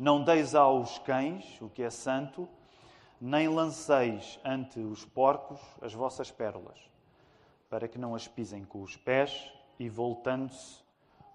[0.00, 2.48] Não deis aos cães o que é santo,
[3.20, 6.78] nem lanceis ante os porcos as vossas pérolas,
[7.68, 10.80] para que não as pisem com os pés e, voltando-se,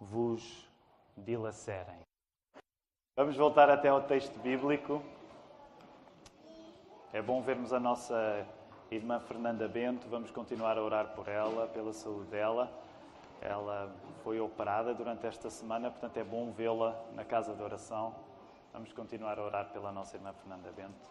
[0.01, 0.67] vos
[1.15, 1.99] dilacerem.
[3.15, 4.99] Vamos voltar até ao texto bíblico.
[7.13, 8.47] É bom vermos a nossa
[8.89, 10.07] irmã Fernanda Bento.
[10.09, 12.71] Vamos continuar a orar por ela, pela saúde dela.
[13.41, 18.24] Ela foi operada durante esta semana, portanto é bom vê-la na casa de oração.
[18.76, 21.09] Vamos continuar a orar pela nossa irmã Fernanda Bento.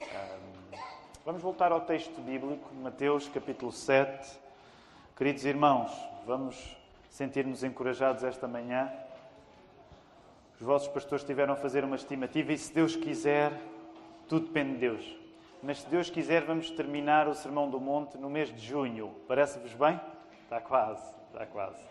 [0.00, 0.78] Um,
[1.24, 4.38] vamos voltar ao texto bíblico, Mateus capítulo 7.
[5.16, 5.90] Queridos irmãos,
[6.24, 6.76] vamos
[7.10, 8.92] sentir-nos encorajados esta manhã.
[10.54, 13.52] Os vossos pastores estiveram a fazer uma estimativa e, se Deus quiser,
[14.28, 15.16] tudo depende de Deus.
[15.64, 19.12] Mas, se Deus quiser, vamos terminar o Sermão do Monte no mês de junho.
[19.26, 20.00] Parece-vos bem?
[20.44, 21.82] Está quase, está quase.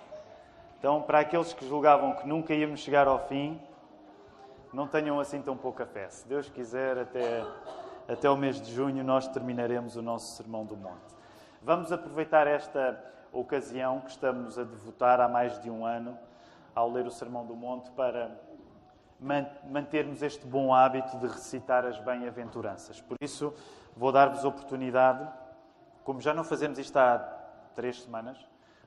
[0.79, 3.59] Então, para aqueles que julgavam que nunca íamos chegar ao fim,
[4.73, 6.09] não tenham assim tão pouca fé.
[6.09, 7.45] Se Deus quiser, até,
[8.07, 11.15] até o mês de junho nós terminaremos o nosso Sermão do Monte.
[11.61, 16.17] Vamos aproveitar esta ocasião que estamos a devotar há mais de um ano
[16.73, 18.31] ao ler o Sermão do Monte para
[19.69, 22.99] mantermos este bom hábito de recitar as bem-aventuranças.
[22.99, 23.53] Por isso,
[23.95, 25.25] vou dar-vos oportunidade,
[26.03, 27.19] como já não fazemos isto há
[27.75, 28.37] três semanas,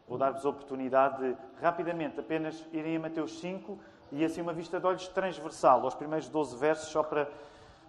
[0.06, 3.78] vou dar-vos oportunidade de, rapidamente, apenas irem a Mateus 5
[4.16, 7.28] e assim uma vista de olhos transversal, aos primeiros 12 versos, só para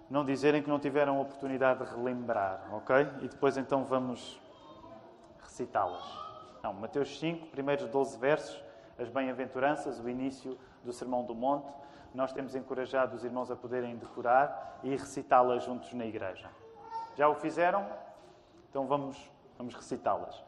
[0.10, 3.08] não dizerem que não tiveram a oportunidade de relembrar, ok?
[3.22, 4.38] E depois então vamos
[5.42, 6.04] recitá-las.
[6.62, 8.62] Não, Mateus 5, primeiros 12 versos,
[9.00, 11.72] as bem-aventuranças, o início do Sermão do Monte.
[12.14, 16.50] Nós temos encorajado os irmãos a poderem decorar e recitá-las juntos na igreja.
[17.16, 17.88] Já o fizeram?
[18.70, 19.18] Então vamos,
[19.58, 20.44] vamos recitá-las.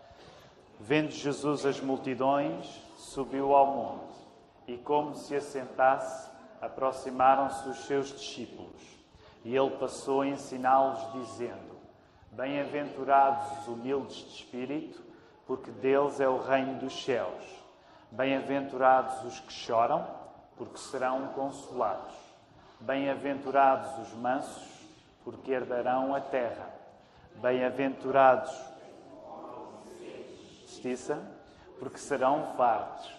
[0.77, 2.65] Vendo Jesus as multidões,
[2.97, 4.28] subiu ao monte
[4.69, 6.29] e, como se assentasse,
[6.61, 8.81] aproximaram-se os seus discípulos.
[9.43, 11.79] E ele passou a ensiná-los, dizendo:
[12.31, 15.01] Bem-aventurados os humildes de espírito,
[15.47, 17.43] porque deles é o reino dos céus.
[18.11, 20.05] Bem-aventurados os que choram,
[20.55, 22.15] porque serão consolados.
[22.79, 24.69] Bem-aventurados os mansos,
[25.23, 26.69] porque herdarão a terra.
[27.35, 28.51] Bem-aventurados
[30.79, 31.19] justiça,
[31.79, 33.18] porque serão fartos.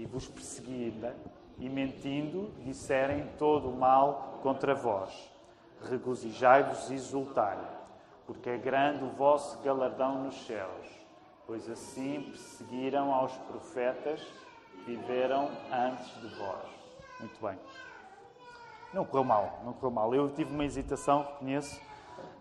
[0.00, 1.12] e vos perseguirem,
[1.58, 5.30] e mentindo disserem todo o mal contra vós.
[5.90, 7.58] Regozijai-vos e exultai,
[8.26, 10.86] porque é grande o vosso galardão nos céus,
[11.46, 14.22] pois assim perseguiram aos profetas
[14.70, 16.66] que viveram antes de vós.
[17.20, 17.58] Muito bem.
[18.94, 20.14] Não correu mal, não correu mal.
[20.14, 21.78] Eu tive uma hesitação, reconheço.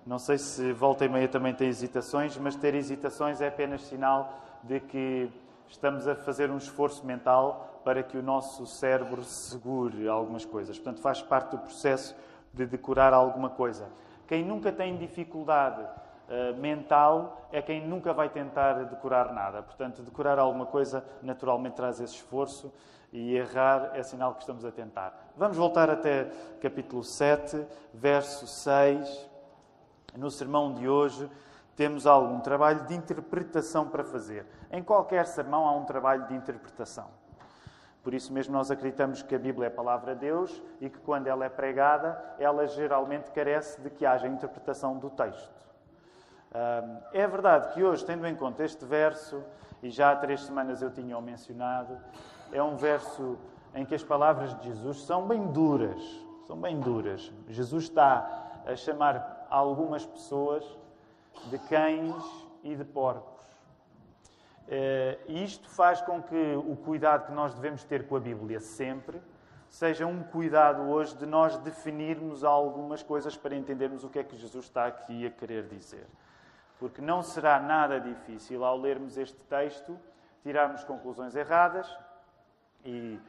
[0.06, 4.34] Não sei se volta e meia também tem hesitações, mas ter hesitações é apenas sinal
[4.64, 5.30] de que
[5.69, 10.78] estamos a fazer um esforço mental para que o nosso cérebro segure algumas coisas.
[10.78, 12.16] Portanto, faz parte do processo
[12.53, 13.88] de decorar alguma coisa.
[14.28, 19.62] Quem nunca tem dificuldade uh, mental é quem nunca vai tentar decorar nada.
[19.62, 22.72] Portanto, decorar alguma coisa naturalmente traz esse esforço
[23.12, 25.31] e errar é sinal que estamos a tentar.
[25.36, 26.25] Vamos voltar até
[26.62, 29.30] capítulo 7, verso 6.
[30.16, 31.30] No sermão de hoje,
[31.79, 34.45] temos algum trabalho de interpretação para fazer.
[34.69, 37.07] Em qualquer sermão há um trabalho de interpretação.
[38.03, 41.00] Por isso mesmo nós acreditamos que a Bíblia é a palavra de Deus e que
[41.00, 45.66] quando ela é pregada, ela geralmente carece de que haja interpretação do texto.
[47.13, 49.41] É verdade que hoje, tendo em conta este verso,
[49.81, 51.97] e já há três semanas eu tinha o mencionado,
[52.51, 53.38] é um verso
[53.73, 56.03] em que as palavras de Jesus são bem duras.
[56.45, 57.31] São bem duras.
[57.47, 60.77] Jesus está a chamar algumas pessoas
[61.46, 62.24] de cães
[62.64, 63.40] e de porcos.
[64.68, 68.60] Eh, e isto faz com que o cuidado que nós devemos ter com a Bíblia
[68.60, 69.22] sempre
[69.68, 74.36] seja um cuidado hoje de nós definirmos algumas coisas para entendermos o que é que
[74.38, 76.08] Jesus está aqui a querer dizer.
[76.78, 80.00] Porque não será nada difícil ao lermos este texto
[80.44, 81.88] tirarmos conclusões erradas
[82.86, 83.20] e,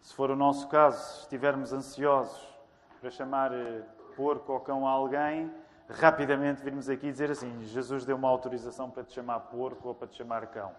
[0.00, 2.56] se for o nosso caso, estivermos ansiosos
[3.00, 3.82] para chamar eh,
[4.16, 5.52] porco ou cão a alguém,
[5.88, 10.08] rapidamente virmos aqui dizer assim: Jesus deu uma autorização para te chamar porco ou para
[10.08, 10.72] te chamar cão.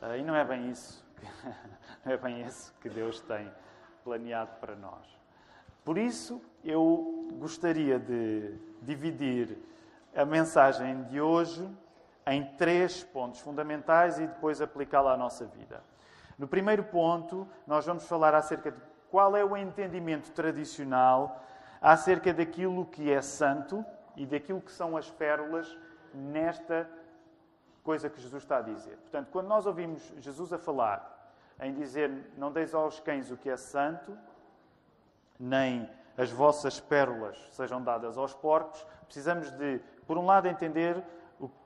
[0.00, 1.04] Uh, e não é bem isso,
[2.04, 3.50] não é bem isso que Deus tem
[4.04, 5.06] planeado para nós.
[5.84, 9.58] Por isso, eu gostaria de dividir
[10.14, 11.68] a mensagem de hoje
[12.26, 15.82] em três pontos fundamentais e depois aplicá-la à nossa vida.
[16.38, 18.78] No primeiro ponto, nós vamos falar acerca de
[19.10, 21.44] qual é o entendimento tradicional
[21.80, 23.84] acerca daquilo que é santo
[24.16, 25.76] e daquilo que são as pérolas
[26.12, 26.88] nesta
[27.82, 28.96] coisa que Jesus está a dizer.
[28.98, 33.50] Portanto, quando nós ouvimos Jesus a falar em dizer: Não deis aos cães o que
[33.50, 34.16] é santo,
[35.38, 41.02] nem as vossas pérolas sejam dadas aos porcos, precisamos de, por um lado, entender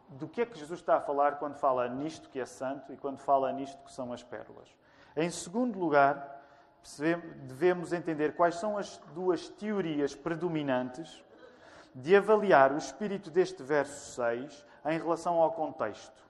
[0.09, 2.97] do que é que Jesus está a falar quando fala nisto que é santo e
[2.97, 4.69] quando fala nisto que são as pérolas.
[5.17, 6.43] Em segundo lugar,
[7.43, 11.25] devemos entender quais são as duas teorias predominantes
[11.97, 16.23] de avaliar o espírito deste verso 6 em relação ao contexto.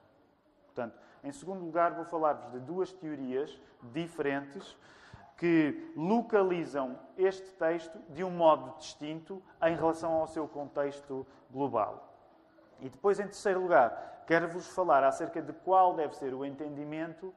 [0.65, 3.59] Portanto, em segundo lugar, vou falar-vos de duas teorias
[3.91, 4.77] diferentes
[5.35, 12.13] que localizam este texto de um modo distinto em relação ao seu contexto global.
[12.79, 17.33] E depois, em terceiro lugar, quero-vos falar acerca de qual deve ser o entendimento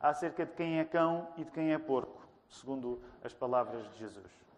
[0.00, 4.49] acerca de quem é cão e de quem é porco, segundo as palavras de Jesus.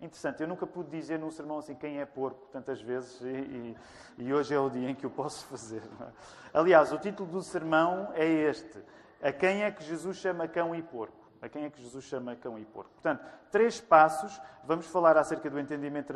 [0.00, 3.76] Interessante, eu nunca pude dizer num sermão assim quem é porco tantas vezes e, e,
[4.18, 5.82] e hoje é o dia em que eu posso fazer.
[6.00, 6.58] É?
[6.58, 8.82] Aliás, o título do sermão é este:
[9.22, 11.24] A quem é que Jesus chama cão e porco?
[11.40, 12.90] A quem é que Jesus chama cão e porco?
[12.92, 14.40] Portanto, três passos.
[14.66, 16.10] Vamos falar acerca do entendimento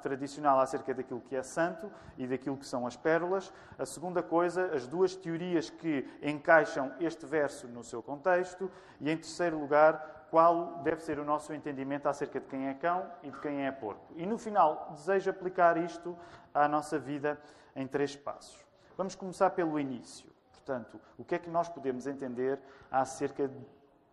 [0.00, 3.52] tradicional acerca daquilo que é santo e daquilo que são as pérolas.
[3.76, 8.70] A segunda coisa, as duas teorias que encaixam este verso no seu contexto.
[9.00, 13.10] E, em terceiro lugar, qual deve ser o nosso entendimento acerca de quem é cão
[13.22, 14.12] e de quem é porco.
[14.14, 16.16] E, no final, desejo aplicar isto
[16.52, 17.40] à nossa vida
[17.74, 18.64] em três passos.
[18.96, 20.28] Vamos começar pelo início.
[20.52, 22.60] Portanto, o que é que nós podemos entender
[22.90, 23.50] acerca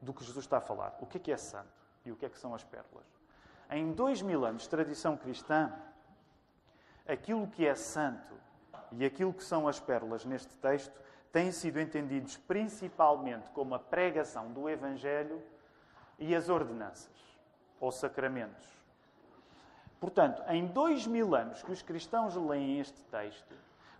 [0.01, 0.95] do que Jesus está a falar.
[1.01, 1.67] O que é que é santo
[2.06, 3.06] e o que é que são as pérolas?
[3.69, 5.73] Em dois mil anos de tradição cristã,
[7.07, 8.35] aquilo que é santo
[8.91, 11.01] e aquilo que são as pérolas neste texto
[11.31, 15.41] têm sido entendidos principalmente como a pregação do Evangelho
[16.17, 17.12] e as ordenanças,
[17.79, 18.67] ou sacramentos.
[20.00, 23.56] Portanto, em dois mil anos que os cristãos leem este texto,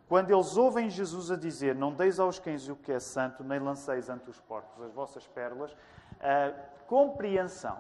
[0.08, 3.60] quando eles ouvem Jesus a dizer: Não deis aos cães o que é santo, nem
[3.60, 5.76] lanceis ante os porcos as vossas pérolas,
[6.20, 6.52] a
[6.86, 7.80] compreensão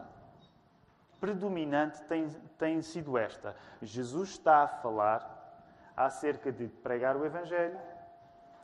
[1.19, 3.55] predominante tem, tem sido esta.
[3.81, 5.33] Jesus está a falar
[5.95, 7.79] acerca de pregar o Evangelho,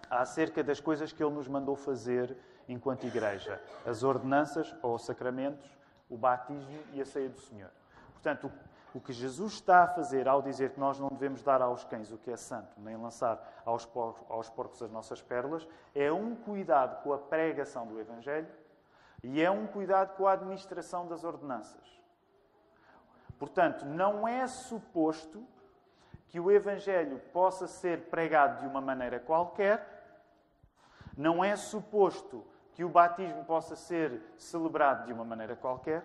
[0.10, 2.36] acerca das coisas que ele nos mandou fazer
[2.68, 5.70] enquanto igreja: as ordenanças ou os sacramentos,
[6.10, 7.70] o batismo e a ceia do Senhor.
[8.14, 8.52] Portanto,
[8.94, 12.12] o que Jesus está a fazer ao dizer que nós não devemos dar aos cães
[12.12, 15.66] o que é santo, nem lançar aos porcos, aos porcos as nossas pérolas,
[15.96, 18.50] é um cuidado com a pregação do Evangelho
[19.24, 22.02] e é um cuidado com a administração das ordenanças.
[23.40, 25.44] Portanto, não é suposto
[26.28, 30.01] que o Evangelho possa ser pregado de uma maneira qualquer,
[31.22, 36.04] não é suposto que o batismo possa ser celebrado de uma maneira qualquer,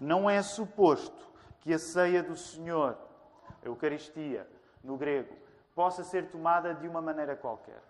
[0.00, 1.28] não é suposto
[1.60, 2.96] que a ceia do Senhor,
[3.62, 4.48] a Eucaristia,
[4.82, 5.36] no grego,
[5.74, 7.82] possa ser tomada de uma maneira qualquer.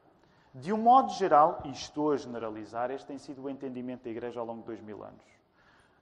[0.52, 4.40] De um modo geral, e estou a generalizar, este tem sido o entendimento da Igreja
[4.40, 5.36] ao longo de dois mil anos.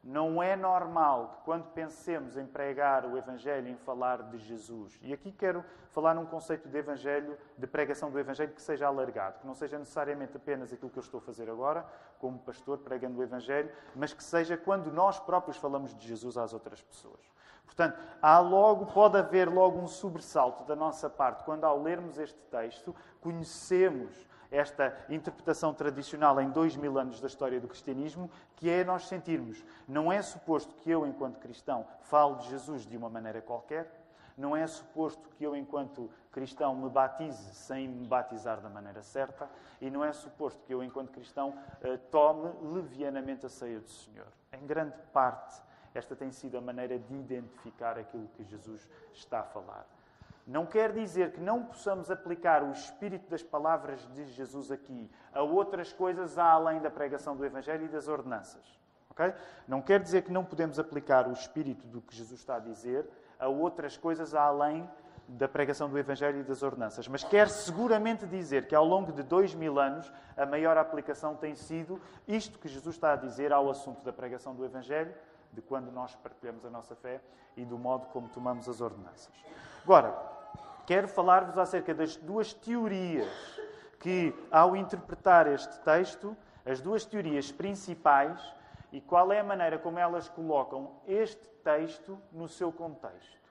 [0.05, 5.15] Não é normal que, quando pensemos em pregar o Evangelho, em falar de Jesus, e
[5.15, 9.47] aqui quero falar num conceito de Evangelho, de pregação do Evangelho que seja alargado, que
[9.47, 11.87] não seja necessariamente apenas aquilo que eu estou a fazer agora,
[12.19, 16.52] como pastor pregando o Evangelho, mas que seja quando nós próprios falamos de Jesus às
[16.52, 17.21] outras pessoas.
[17.64, 22.38] Portanto, há logo, pode haver logo um sobressalto da nossa parte quando, ao lermos este
[22.50, 28.84] texto, conhecemos esta interpretação tradicional em dois mil anos da história do cristianismo, que é
[28.84, 33.42] nós sentirmos, não é suposto que eu, enquanto cristão, fale de Jesus de uma maneira
[33.42, 33.90] qualquer,
[34.37, 39.49] não é suposto que eu, enquanto cristão, me batize sem me batizar da maneira certa,
[39.80, 44.26] e não é suposto que eu, enquanto cristão, eh, tome levianamente a ceia do Senhor.
[44.52, 45.61] Em grande parte,
[45.94, 49.87] esta tem sido a maneira de identificar aquilo que Jesus está a falar.
[50.47, 55.43] Não quer dizer que não possamos aplicar o espírito das palavras de Jesus aqui a
[55.43, 58.79] outras coisas além da pregação do Evangelho e das ordenanças.
[59.11, 59.33] Okay?
[59.67, 63.09] Não quer dizer que não podemos aplicar o espírito do que Jesus está a dizer
[63.39, 64.89] a outras coisas além
[65.27, 67.09] da pregação do Evangelho e das ordenanças.
[67.09, 71.55] Mas quer seguramente dizer que ao longo de dois mil anos a maior aplicação tem
[71.55, 71.99] sido
[72.29, 75.15] isto que Jesus está a dizer ao assunto da pregação do Evangelho,
[75.53, 77.21] de quando nós partilhamos a nossa fé
[77.57, 79.33] e do modo como tomamos as ordenanças.
[79.83, 80.34] Agora,
[80.87, 83.31] quero falar-vos acerca das duas teorias
[84.00, 88.41] que, ao interpretar este texto, as duas teorias principais
[88.93, 93.45] e qual é a maneira como elas colocam este texto no seu contexto.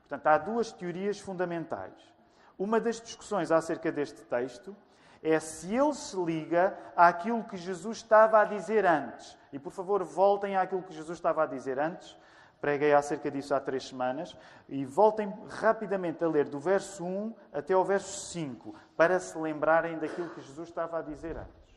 [0.00, 1.94] Portanto, há duas teorias fundamentais.
[2.58, 4.74] Uma das discussões acerca deste texto
[5.22, 9.36] é se ele se liga àquilo que Jesus estava a dizer antes.
[9.52, 12.16] E por favor, voltem àquilo que Jesus estava a dizer antes.
[12.60, 14.36] Preguei acerca disso há três semanas.
[14.68, 19.98] E voltem rapidamente a ler do verso 1 até ao verso 5, para se lembrarem
[19.98, 21.68] daquilo que Jesus estava a dizer antes.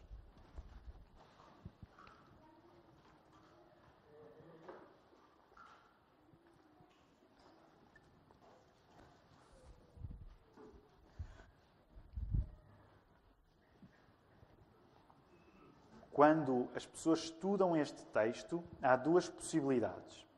[16.21, 20.30] quando as pessoas estudam este texto, há duas possibilidades.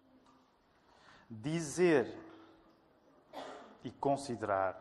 [1.30, 2.18] Dizer
[3.84, 4.80] e considerar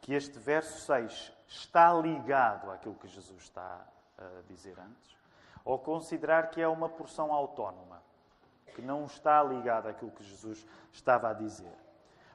[0.00, 3.86] que este verso 6 está ligado àquilo que Jesus está
[4.18, 5.16] a dizer antes,
[5.64, 8.02] ou considerar que é uma porção autónoma,
[8.74, 11.76] que não está ligada àquilo que Jesus estava a dizer.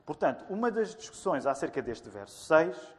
[0.06, 2.96] Portanto, uma das discussões acerca deste verso 6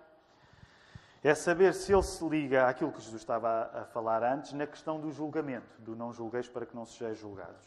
[1.22, 5.00] é saber se ele se liga àquilo que Jesus estava a falar antes na questão
[5.00, 7.66] do julgamento, do não julgueis para que não sejais julgados.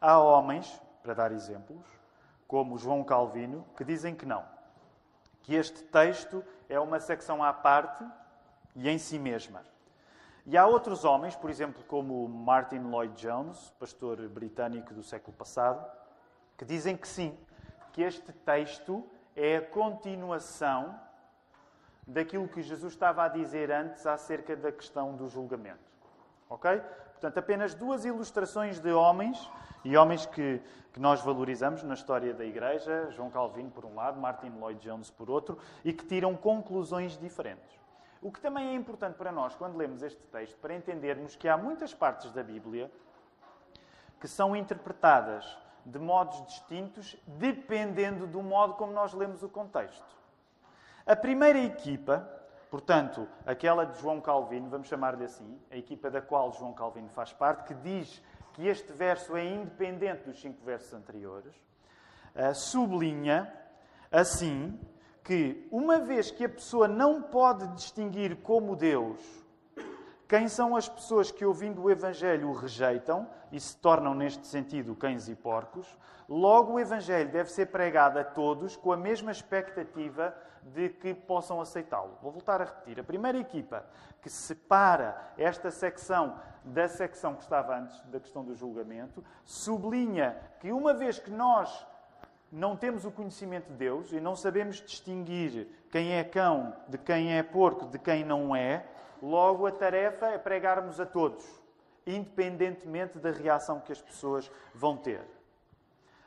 [0.00, 1.86] Há homens, para dar exemplos,
[2.46, 4.44] como João Calvino, que dizem que não.
[5.42, 8.04] Que este texto é uma secção à parte
[8.74, 9.62] e em si mesma.
[10.44, 15.84] E há outros homens, por exemplo, como Martin Lloyd Jones, pastor britânico do século passado,
[16.56, 17.36] que dizem que sim,
[17.92, 20.98] que este texto é a continuação
[22.06, 25.90] daquilo que Jesus estava a dizer antes acerca da questão do julgamento.
[26.48, 26.80] Ok?
[27.16, 29.50] Portanto, apenas duas ilustrações de homens,
[29.82, 30.60] e homens que,
[30.92, 35.10] que nós valorizamos na história da Igreja, João Calvino por um lado, Martin Lloyd Jones
[35.10, 37.80] por outro, e que tiram conclusões diferentes.
[38.20, 41.56] O que também é importante para nós, quando lemos este texto, para entendermos que há
[41.56, 42.90] muitas partes da Bíblia
[44.20, 45.56] que são interpretadas
[45.86, 50.04] de modos distintos, dependendo do modo como nós lemos o contexto.
[51.06, 52.28] A primeira equipa,
[52.70, 57.32] portanto, aquela de João Calvino, vamos chamar-lhe assim, a equipa da qual João Calvino faz
[57.32, 61.54] parte, que diz que este verso é independente dos cinco versos anteriores,
[62.34, 63.52] uh, sublinha
[64.10, 64.78] assim
[65.22, 69.20] que, uma vez que a pessoa não pode distinguir como Deus
[70.28, 74.94] quem são as pessoas que, ouvindo o Evangelho, o rejeitam e se tornam, neste sentido,
[74.94, 75.96] cães e porcos,
[76.28, 81.60] logo o Evangelho deve ser pregado a todos com a mesma expectativa de que possam
[81.60, 82.18] aceitá-lo.
[82.20, 82.98] Vou voltar a repetir.
[82.98, 83.84] A primeira equipa
[84.20, 90.72] que separa esta secção da secção que estava antes da questão do julgamento sublinha que,
[90.72, 91.86] uma vez que nós
[92.50, 97.36] não temos o conhecimento de Deus e não sabemos distinguir quem é cão de quem
[97.36, 98.86] é porco, de quem não é,
[99.20, 101.44] logo a tarefa é pregarmos a todos,
[102.06, 105.22] independentemente da reação que as pessoas vão ter.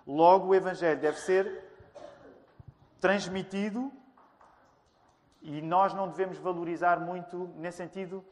[0.05, 1.63] Logo, o Evangelho deve ser
[2.99, 3.91] transmitido
[5.41, 8.25] e nós não devemos valorizar muito, nesse sentido,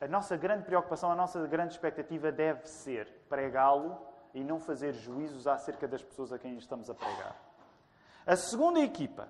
[0.00, 3.98] a nossa grande preocupação, a nossa grande expectativa deve ser pregá-lo
[4.38, 7.36] e não fazer juízos acerca das pessoas a quem estamos a pregar.
[8.24, 9.28] A segunda equipa,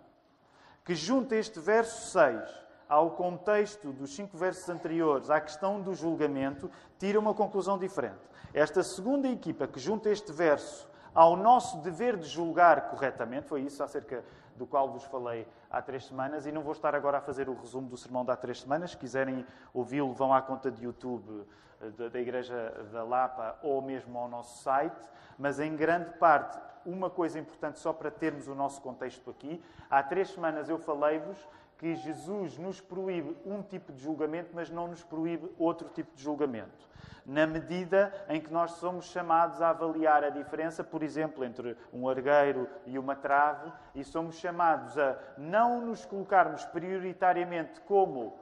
[0.85, 6.71] que junta este verso 6 ao contexto dos cinco versos anteriores, à questão do julgamento,
[6.99, 8.21] tira uma conclusão diferente.
[8.53, 13.83] Esta segunda equipa, que junta este verso ao nosso dever de julgar corretamente, foi isso
[13.83, 14.25] acerca
[14.59, 17.55] do qual vos falei há três semanas, e não vou estar agora a fazer o
[17.55, 18.91] resumo do sermão de há três semanas.
[18.91, 21.47] Se quiserem ouvi-lo, vão à conta de YouTube
[21.81, 25.09] eh, da Igreja da Lapa ou mesmo ao nosso site.
[25.39, 29.63] Mas, em grande parte, uma coisa importante só para termos o nosso contexto aqui.
[29.89, 31.39] Há três semanas eu falei-vos
[31.79, 36.23] que Jesus nos proíbe um tipo de julgamento, mas não nos proíbe outro tipo de
[36.23, 36.89] julgamento
[37.29, 42.09] na medida em que nós somos chamados a avaliar a diferença, por exemplo, entre um
[42.09, 48.39] argueiro e uma trave, e somos chamados a não nos colocarmos prioritariamente como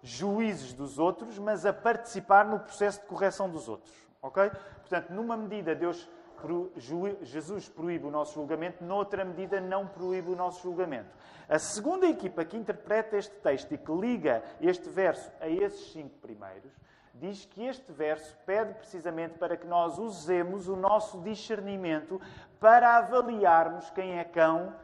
[0.00, 3.92] juízes dos outros, mas a participar no processo de correção dos outros.
[4.22, 4.52] Ok?
[4.82, 6.08] Portanto, numa medida, Deus,
[7.22, 11.10] Jesus proíbe o nosso julgamento, noutra medida, não proíbe o nosso julgamento.
[11.48, 16.16] A segunda equipa que interpreta este texto e que liga este verso a esses cinco
[16.18, 16.72] primeiros
[17.14, 22.20] diz que este verso pede precisamente para que nós usemos o nosso discernimento
[22.60, 24.74] para avaliarmos quem é cão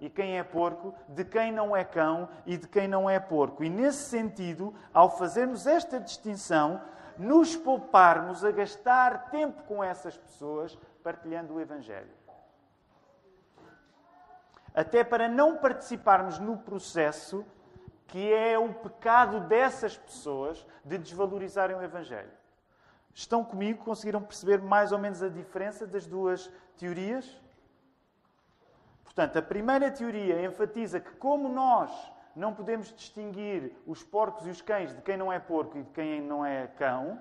[0.00, 3.62] e quem é porco, de quem não é cão e de quem não é porco.
[3.62, 6.80] E nesse sentido, ao fazermos esta distinção,
[7.16, 12.10] nos pouparmos a gastar tempo com essas pessoas partilhando o Evangelho.
[14.74, 17.44] Até para não participarmos no processo
[18.06, 22.30] que é o pecado dessas pessoas de desvalorizarem o Evangelho.
[23.14, 23.84] Estão comigo?
[23.84, 27.40] Conseguiram perceber mais ou menos a diferença das duas teorias?
[29.02, 31.90] Portanto, a primeira teoria enfatiza que, como nós
[32.34, 35.90] não podemos distinguir os porcos e os cães de quem não é porco e de
[35.90, 37.20] quem não é cão,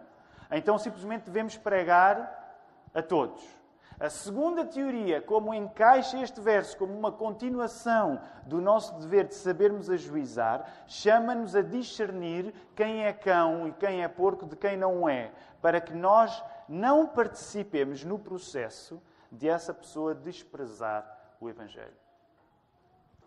[0.50, 2.59] então simplesmente devemos pregar
[2.93, 3.60] a todos.
[4.01, 9.91] A segunda teoria, como encaixa este verso como uma continuação do nosso dever de sabermos
[9.91, 15.31] ajuizar, chama-nos a discernir quem é cão e quem é porco de quem não é,
[15.62, 19.00] para que nós não participemos no processo
[19.31, 21.93] de essa pessoa desprezar o Evangelho.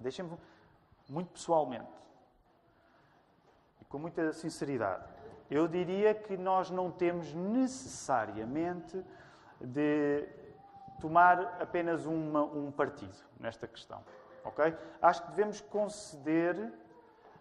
[0.01, 0.37] Deixem-me
[1.09, 1.87] muito pessoalmente
[3.81, 5.05] e com muita sinceridade.
[5.49, 9.01] Eu diria que nós não temos necessariamente
[9.61, 10.43] de
[11.01, 14.03] tomar apenas uma, um partido nesta questão.
[14.45, 14.77] ok?
[15.01, 16.73] Acho que devemos conceder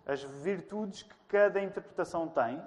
[0.06, 2.62] as virtudes que cada interpretação tem,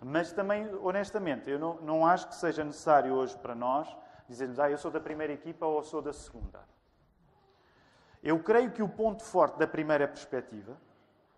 [0.00, 3.88] mas também, honestamente, eu não, não acho que seja necessário hoje para nós
[4.28, 6.60] dizermos, ah, eu sou da primeira equipa ou sou da segunda.
[8.22, 10.76] Eu creio que o ponto forte da primeira perspectiva,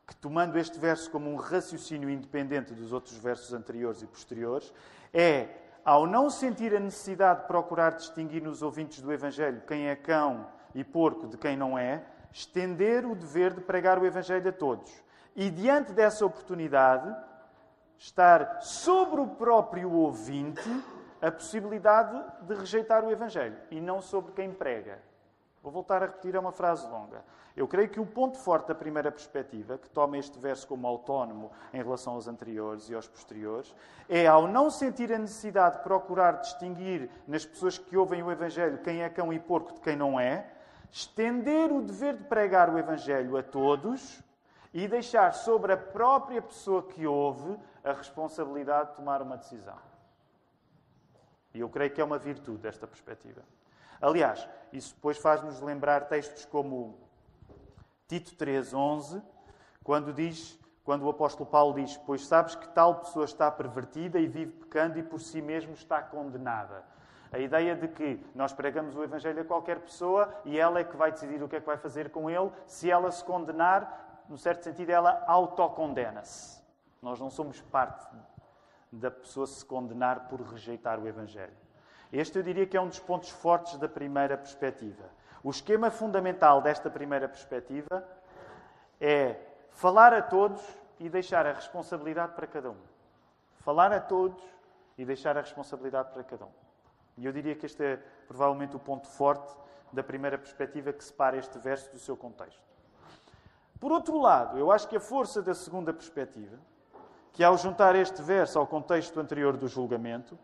[0.07, 4.73] que tomando este verso como um raciocínio independente dos outros versos anteriores e posteriores,
[5.15, 5.49] é
[5.85, 10.47] ao não sentir a necessidade de procurar distinguir nos ouvintes do Evangelho quem é cão
[10.75, 14.93] e porco de quem não é, estender o dever de pregar o Evangelho a todos.
[15.35, 17.15] E diante dessa oportunidade,
[17.97, 20.69] estar sobre o próprio ouvinte
[21.21, 25.10] a possibilidade de rejeitar o Evangelho e não sobre quem prega.
[25.63, 27.23] Vou voltar a repetir, é uma frase longa.
[27.55, 31.51] Eu creio que o ponto forte da primeira perspectiva, que toma este verso como autónomo
[31.73, 33.75] em relação aos anteriores e aos posteriores,
[34.09, 38.79] é ao não sentir a necessidade de procurar distinguir nas pessoas que ouvem o Evangelho
[38.79, 40.51] quem é cão e porco de quem não é,
[40.91, 44.23] estender o dever de pregar o Evangelho a todos
[44.73, 49.77] e deixar sobre a própria pessoa que ouve a responsabilidade de tomar uma decisão.
[51.53, 53.43] E eu creio que é uma virtude esta perspectiva.
[54.01, 56.99] Aliás, isso depois faz-nos lembrar textos como
[58.09, 59.23] Tito 3:11,
[59.85, 64.27] quando diz, quando o apóstolo Paulo diz: "Pois sabes que tal pessoa está pervertida e
[64.27, 66.83] vive pecando e por si mesmo está condenada".
[67.31, 70.97] A ideia de que nós pregamos o evangelho a qualquer pessoa e ela é que
[70.97, 74.37] vai decidir o que é que vai fazer com ele, se ela se condenar, no
[74.37, 76.61] certo sentido ela autocondena-se.
[77.01, 78.09] Nós não somos parte
[78.91, 81.70] da pessoa se condenar por rejeitar o evangelho.
[82.13, 85.05] Este eu diria que é um dos pontos fortes da primeira perspectiva.
[85.43, 88.07] O esquema fundamental desta primeira perspectiva
[89.01, 89.37] é
[89.71, 90.61] falar a todos
[90.99, 92.77] e deixar a responsabilidade para cada um.
[93.61, 94.43] Falar a todos
[94.99, 96.53] e deixar a responsabilidade para cada um.
[97.17, 97.97] E eu diria que este é
[98.27, 99.55] provavelmente o ponto forte
[99.93, 102.61] da primeira perspectiva que separa este verso do seu contexto.
[103.79, 106.59] Por outro lado, eu acho que a força da segunda perspectiva,
[107.33, 110.39] que ao juntar este verso ao contexto anterior do julgamento,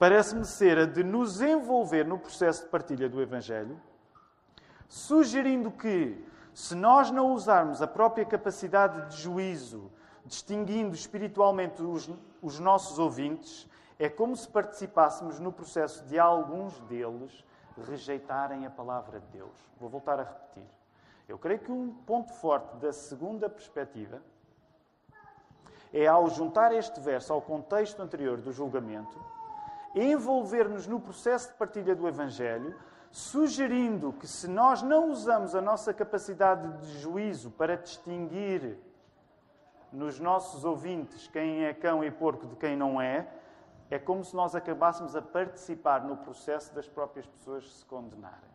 [0.00, 3.78] parece-me ser a de nos envolver no processo de partilha do Evangelho,
[4.88, 9.92] sugerindo que, se nós não usarmos a própria capacidade de juízo,
[10.24, 12.08] distinguindo espiritualmente os,
[12.40, 17.44] os nossos ouvintes, é como se participássemos no processo de alguns deles
[17.86, 19.52] rejeitarem a palavra de Deus.
[19.78, 20.64] Vou voltar a repetir.
[21.28, 24.22] Eu creio que um ponto forte da segunda perspectiva
[25.92, 29.18] é ao juntar este verso ao contexto anterior do julgamento,
[29.94, 32.76] envolver-nos no processo de partilha do Evangelho,
[33.10, 38.78] sugerindo que se nós não usamos a nossa capacidade de juízo para distinguir
[39.92, 43.28] nos nossos ouvintes quem é cão e porco de quem não é,
[43.90, 48.50] é como se nós acabássemos a participar no processo das próprias pessoas se condenarem.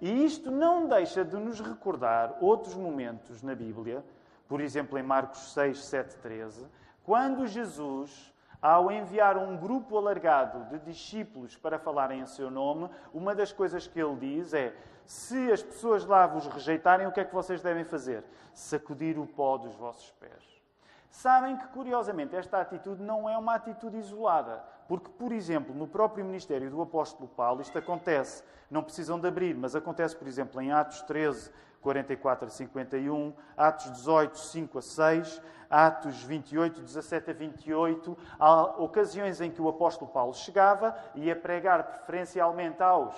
[0.00, 4.04] E isto não deixa de nos recordar outros momentos na Bíblia,
[4.48, 6.66] por exemplo, em Marcos 6, 7, 13,
[7.04, 8.31] quando Jesus
[8.62, 13.88] ao enviar um grupo alargado de discípulos para falarem em seu nome, uma das coisas
[13.88, 14.72] que ele diz é:
[15.04, 18.24] se as pessoas lá vos rejeitarem, o que é que vocês devem fazer?
[18.54, 20.62] Sacudir o pó dos vossos pés.
[21.10, 24.64] Sabem que, curiosamente, esta atitude não é uma atitude isolada.
[24.88, 29.54] Porque, por exemplo, no próprio ministério do apóstolo Paulo, isto acontece, não precisam de abrir,
[29.54, 35.42] mas acontece, por exemplo, em Atos 13, 44 a 51, Atos 18, 5 a 6,
[35.68, 38.18] Atos 28, 17 a 28.
[38.38, 43.14] Há ocasiões em que o apóstolo Paulo chegava e ia pregar preferencialmente aos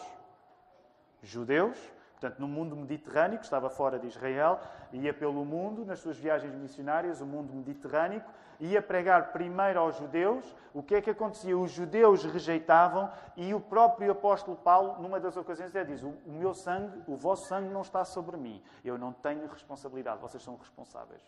[1.23, 1.77] judeus,
[2.25, 4.59] portanto, no mundo mediterrâneo, que estava fora de Israel,
[4.93, 8.23] ia pelo mundo, nas suas viagens missionárias, o mundo mediterrâneo,
[8.59, 10.57] ia pregar primeiro aos judeus.
[10.73, 11.57] O que é que acontecia?
[11.57, 17.03] Os judeus rejeitavam e o próprio apóstolo Paulo, numa das ocasiões, diz: O meu sangue,
[17.07, 18.63] o vosso sangue não está sobre mim.
[18.83, 21.23] Eu não tenho responsabilidade, vocês são responsáveis.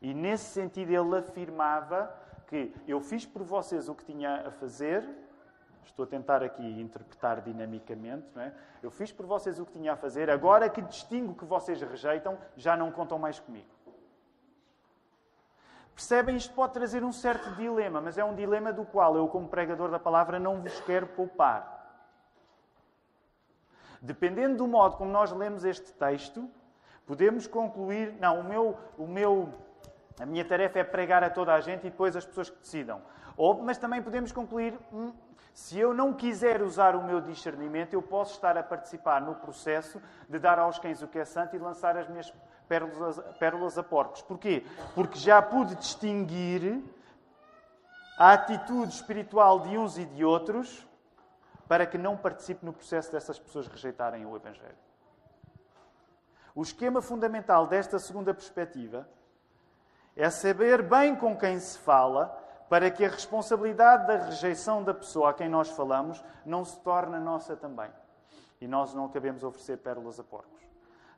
[0.00, 2.10] E nesse sentido, ele afirmava
[2.46, 5.04] que eu fiz por vocês o que tinha a fazer,
[5.90, 8.52] estou a tentar aqui interpretar dinamicamente, não é?
[8.82, 12.38] Eu fiz por vocês o que tinha a fazer, agora que distingo que vocês rejeitam,
[12.56, 13.68] já não contam mais comigo.
[15.94, 16.36] Percebem?
[16.36, 19.90] Isto pode trazer um certo dilema, mas é um dilema do qual eu, como pregador
[19.90, 21.76] da palavra, não vos quero poupar.
[24.00, 26.48] Dependendo do modo como nós lemos este texto,
[27.04, 29.52] podemos concluir: não, o meu, o meu,
[30.20, 33.02] a minha tarefa é pregar a toda a gente e depois as pessoas que decidam.
[33.36, 35.12] Ou, mas também podemos concluir: hum,
[35.58, 40.00] se eu não quiser usar o meu discernimento, eu posso estar a participar no processo
[40.28, 42.32] de dar aos cães o que é santo e lançar as minhas
[42.68, 44.22] pérolas, pérolas a porcos.
[44.22, 44.64] Porquê?
[44.94, 46.80] Porque já pude distinguir
[48.16, 50.86] a atitude espiritual de uns e de outros
[51.66, 54.78] para que não participe no processo dessas pessoas rejeitarem o Evangelho.
[56.54, 59.08] O esquema fundamental desta segunda perspectiva
[60.14, 65.30] é saber bem com quem se fala para que a responsabilidade da rejeição da pessoa
[65.30, 67.90] a quem nós falamos não se torne nossa também.
[68.60, 70.58] E nós não acabemos a oferecer pérolas a porcos.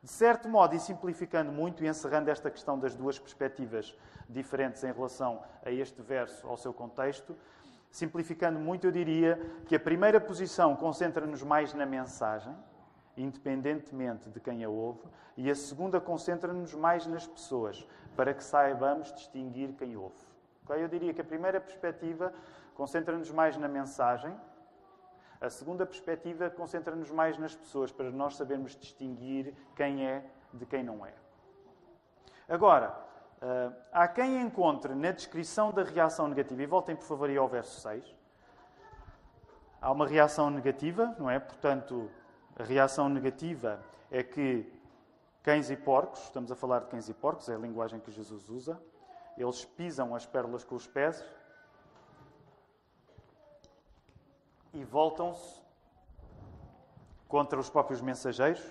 [0.03, 3.95] De certo modo, e simplificando muito e encerrando esta questão das duas perspectivas
[4.29, 7.37] diferentes em relação a este verso, ao seu contexto,
[7.91, 12.57] simplificando muito, eu diria que a primeira posição concentra-nos mais na mensagem,
[13.17, 15.03] independentemente de quem a ouve,
[15.37, 17.87] e a segunda concentra-nos mais nas pessoas,
[18.17, 20.30] para que saibamos distinguir quem ouve.
[20.79, 22.33] Eu diria que a primeira perspectiva
[22.75, 24.35] concentra-nos mais na mensagem,
[25.41, 30.83] a segunda perspectiva concentra-nos mais nas pessoas, para nós sabermos distinguir quem é de quem
[30.83, 31.15] não é.
[32.49, 32.95] Agora,
[33.41, 37.49] eh, há quem encontre na descrição da reação negativa, e voltem por favor aí ao
[37.49, 38.15] verso 6,
[39.81, 41.39] há uma reação negativa, não é?
[41.39, 42.11] Portanto,
[42.59, 43.81] a reação negativa
[44.11, 44.71] é que
[45.43, 48.51] cães e porcos, estamos a falar de cães e porcos, é a linguagem que Jesus
[48.51, 48.81] usa,
[49.43, 51.25] eles pisam as pérolas com os pés,
[54.73, 55.61] e voltam-se
[57.29, 58.63] contra os próprios mensageiros,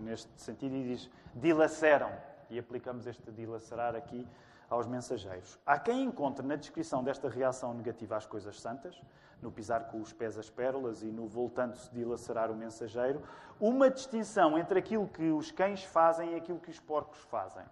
[0.00, 2.10] neste sentido, e diz: dilaceram.
[2.48, 4.24] E aplicamos este dilacerar aqui
[4.70, 5.58] aos mensageiros.
[5.66, 9.00] Há quem encontre na descrição desta reação negativa às coisas santas,
[9.42, 13.20] no pisar com os pés as pérolas e no voltando-se dilacerar o mensageiro,
[13.60, 17.64] uma distinção entre aquilo que os cães fazem e aquilo que os porcos fazem.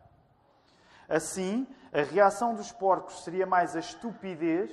[1.09, 4.71] Assim, a reação dos porcos seria mais a estupidez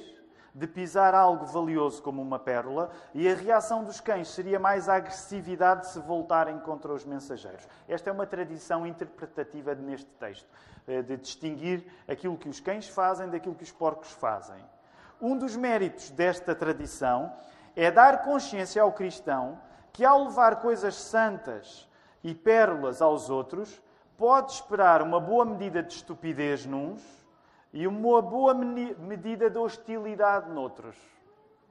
[0.53, 4.95] de pisar algo valioso como uma pérola, e a reação dos cães seria mais a
[4.95, 7.65] agressividade de se voltarem contra os mensageiros.
[7.87, 10.47] Esta é uma tradição interpretativa neste texto,
[10.87, 14.61] eh, de distinguir aquilo que os cães fazem daquilo que os porcos fazem.
[15.21, 17.31] Um dos méritos desta tradição
[17.75, 19.57] é dar consciência ao cristão
[19.93, 21.87] que, ao levar coisas santas
[22.23, 23.81] e pérolas aos outros,
[24.21, 27.01] pode esperar uma boa medida de estupidez nuns
[27.73, 30.95] e uma boa medida de hostilidade noutros.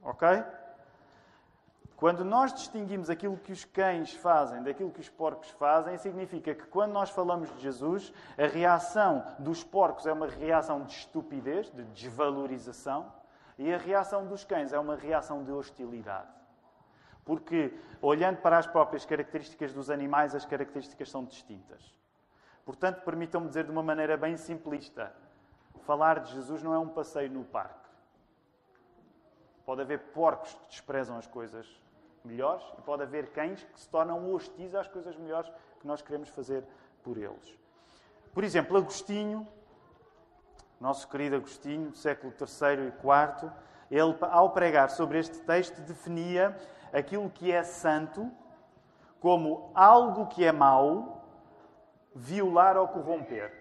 [0.03, 0.27] Ok?
[1.95, 6.65] Quando nós distinguimos aquilo que os cães fazem daquilo que os porcos fazem, significa que
[6.65, 11.83] quando nós falamos de Jesus, a reação dos porcos é uma reação de estupidez, de
[11.83, 13.13] desvalorização,
[13.57, 16.27] e a reação dos cães é uma reação de hostilidade.
[17.23, 22.00] Porque, olhando para as próprias características dos animais, as características são distintas.
[22.65, 25.13] Portanto, permitam-me dizer de uma maneira bem simplista:
[25.81, 27.89] falar de Jesus não é um passeio no parque.
[29.65, 31.67] Pode haver porcos que desprezam as coisas
[32.23, 36.29] melhores e pode haver cães que se tornam hostis às coisas melhores que nós queremos
[36.29, 36.63] fazer
[37.03, 37.57] por eles.
[38.33, 39.47] Por exemplo, Agostinho,
[40.79, 43.51] nosso querido Agostinho, do século III e IV,
[43.89, 46.55] ele, ao pregar sobre este texto, definia
[46.93, 48.31] aquilo que é santo
[49.19, 51.20] como algo que é mau,
[52.13, 53.51] violar ou corromper.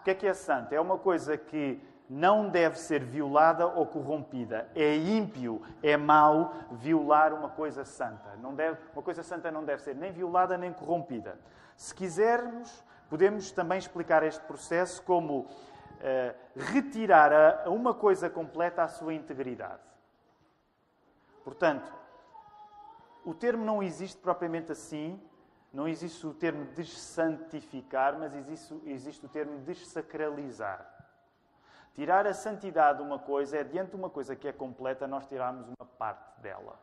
[0.00, 0.72] O que é que é santo?
[0.72, 4.68] É uma coisa que não deve ser violada ou corrompida.
[4.74, 8.36] É ímpio, é mau violar uma coisa santa.
[8.36, 11.38] Não deve, uma coisa santa não deve ser nem violada nem corrompida.
[11.76, 15.46] Se quisermos, podemos também explicar este processo como uh,
[16.56, 19.80] retirar a, a uma coisa completa a sua integridade.
[21.42, 21.92] Portanto,
[23.24, 25.20] o termo não existe propriamente assim,
[25.74, 30.88] não existe o termo dessantificar, mas existe, existe o termo dessacralizar.
[31.94, 35.26] Tirar a santidade de uma coisa é, diante de uma coisa que é completa, nós
[35.26, 36.78] tirarmos uma parte dela.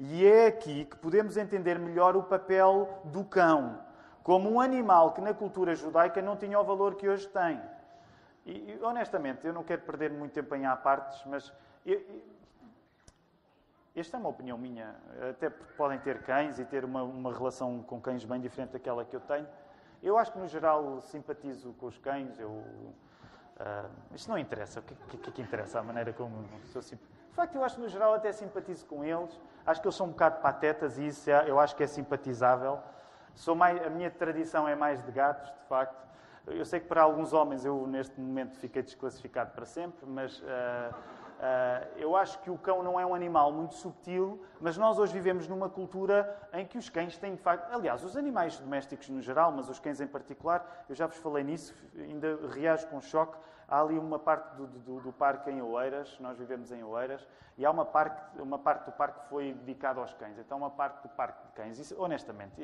[0.00, 3.84] E é aqui que podemos entender melhor o papel do cão,
[4.22, 7.60] como um animal que na cultura judaica não tinha o valor que hoje tem.
[8.46, 11.52] E, honestamente, eu não quero perder muito tempo em partes, mas
[11.84, 12.02] eu,
[13.94, 14.94] esta é uma opinião minha,
[15.30, 19.14] até podem ter cães e ter uma, uma relação com cães bem diferente daquela que
[19.14, 19.46] eu tenho.
[20.02, 22.38] Eu acho que, no geral, simpatizo com os cães.
[22.38, 22.64] Eu,
[23.58, 24.78] Uh, isto não interessa.
[24.78, 25.80] O que, que, que interessa?
[25.80, 26.96] A maneira como sou De
[27.32, 29.38] facto, eu acho que no geral até simpatizo com eles.
[29.66, 32.78] Acho que eles são um bocado patetas e isso é, eu acho que é simpatizável.
[33.34, 36.06] Sou mais, a minha tradição é mais de gatos, de facto.
[36.46, 40.94] Eu sei que para alguns homens eu neste momento fiquei desclassificado para sempre, mas uh,
[41.38, 45.12] Uh, eu acho que o cão não é um animal muito subtil, mas nós hoje
[45.12, 47.72] vivemos numa cultura em que os cães têm de facto.
[47.72, 51.44] Aliás, os animais domésticos no geral, mas os cães em particular, eu já vos falei
[51.44, 53.38] nisso, ainda reajo com choque.
[53.68, 57.64] Há ali uma parte do, do, do parque em Oeiras, nós vivemos em Oeiras, e
[57.64, 60.38] há uma, parque, uma parte do parque que foi dedicada aos cães.
[60.38, 61.78] Então, uma parte do parque de cães.
[61.78, 62.60] Isso, honestamente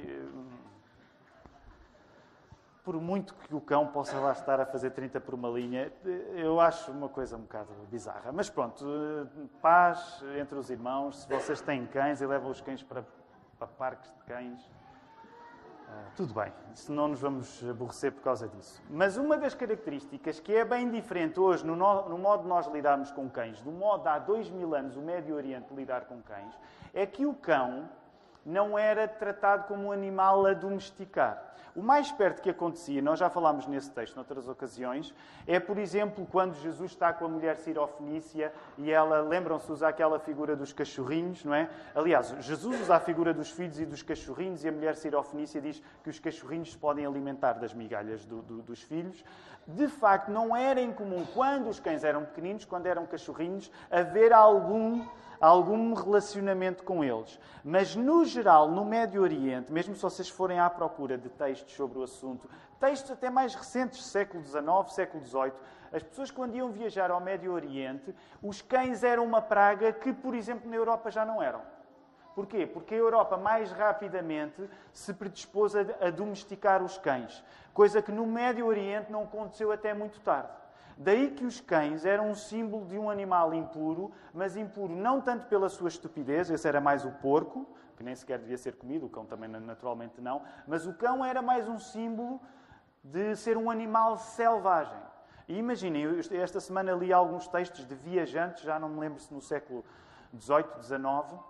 [2.85, 5.91] por muito que o cão possa lá estar a fazer 30 por uma linha,
[6.35, 8.31] eu acho uma coisa um bocado bizarra.
[8.31, 8.85] Mas pronto,
[9.63, 11.23] paz entre os irmãos.
[11.23, 13.03] Se vocês têm cães e levam os cães para,
[13.59, 16.53] para parques de cães, uh, tudo bem.
[16.75, 18.83] Se não nos vamos aborrecer por causa disso.
[18.91, 22.67] Mas uma das características que é bem diferente hoje no, no, no modo de nós
[22.67, 26.55] lidarmos com cães, do modo há dois mil anos o Médio Oriente lidar com cães,
[26.93, 27.89] é que o cão
[28.45, 31.55] não era tratado como um animal a domesticar.
[31.75, 35.13] O mais perto que acontecia, nós já falámos nesse texto noutras ocasiões,
[35.45, 40.21] é, por exemplo, quando Jesus está com a mulher sirofenícia e ela, lembram-se, usa aquela
[40.21, 41.69] figura dos cachorrinhos, não é?
[41.93, 45.83] Aliás, Jesus usa a figura dos filhos e dos cachorrinhos e a mulher sirofenícia diz
[46.05, 49.25] que os cachorrinhos se podem alimentar das migalhas do, do, dos filhos.
[49.67, 55.05] De facto, não era incomum, quando os cães eram pequeninos, quando eram cachorrinhos, haver algum
[55.41, 57.39] algum relacionamento com eles.
[57.63, 61.99] Mas, no geral, no Médio Oriente, mesmo se vocês forem à procura de textos sobre
[61.99, 65.53] o assunto, textos até mais recentes, século XIX, século XVIII,
[65.93, 70.35] as pessoas, quando iam viajar ao Médio Oriente, os cães eram uma praga que, por
[70.35, 71.63] exemplo, na Europa já não eram.
[72.35, 72.67] Porquê?
[72.67, 78.67] Porque a Europa mais rapidamente se predispôs a domesticar os cães, coisa que no Médio
[78.67, 80.64] Oriente não aconteceu até muito tarde.
[80.97, 85.47] Daí que os cães eram um símbolo de um animal impuro, mas impuro não tanto
[85.47, 89.09] pela sua estupidez, esse era mais o porco, que nem sequer devia ser comido, o
[89.09, 92.41] cão também naturalmente não, mas o cão era mais um símbolo
[93.03, 94.99] de ser um animal selvagem.
[95.47, 99.43] E imaginem, esta semana li alguns textos de viajantes, já não me lembro se no
[99.43, 99.85] século
[100.39, 101.41] XVIII, XIX,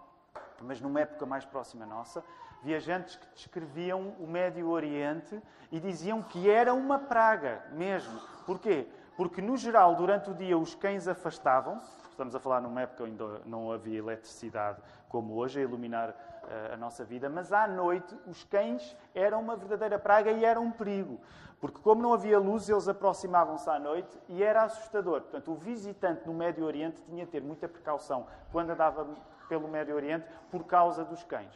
[0.62, 2.24] mas numa época mais próxima nossa,
[2.62, 8.18] viajantes que descreviam o Médio Oriente e diziam que era uma praga mesmo.
[8.46, 8.88] Porquê?
[9.16, 11.88] Porque, no geral, durante o dia os cães afastavam-se.
[12.10, 16.76] Estamos a falar numa época onde não havia eletricidade como hoje a iluminar uh, a
[16.76, 21.20] nossa vida, mas à noite os cães eram uma verdadeira praga e eram um perigo.
[21.60, 25.22] Porque, como não havia luz, eles aproximavam-se à noite e era assustador.
[25.22, 29.06] Portanto, o visitante no Médio Oriente tinha de ter muita precaução quando andava
[29.48, 31.52] pelo Médio Oriente por causa dos cães.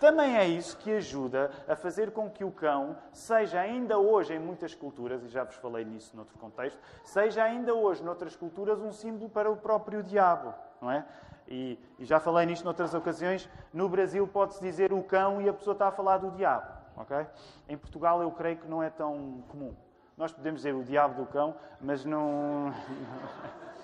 [0.00, 4.38] Também é isso que ajuda a fazer com que o cão seja ainda hoje em
[4.38, 8.92] muitas culturas, e já vos falei nisso noutro contexto, seja ainda hoje noutras culturas um
[8.92, 11.04] símbolo para o próprio diabo, não é?
[11.48, 13.48] E, e já falei nisto noutras ocasiões.
[13.72, 17.26] No Brasil pode-se dizer o cão e a pessoa está a falar do diabo, ok?
[17.68, 19.74] Em Portugal eu creio que não é tão comum.
[20.16, 22.72] Nós podemos dizer o diabo do cão, mas não.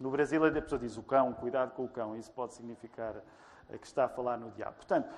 [0.00, 2.16] No Brasil a pessoa diz o cão, cuidado com o cão.
[2.16, 3.16] Isso pode significar
[3.78, 4.76] que está a falar no diabo.
[4.76, 5.08] Portanto,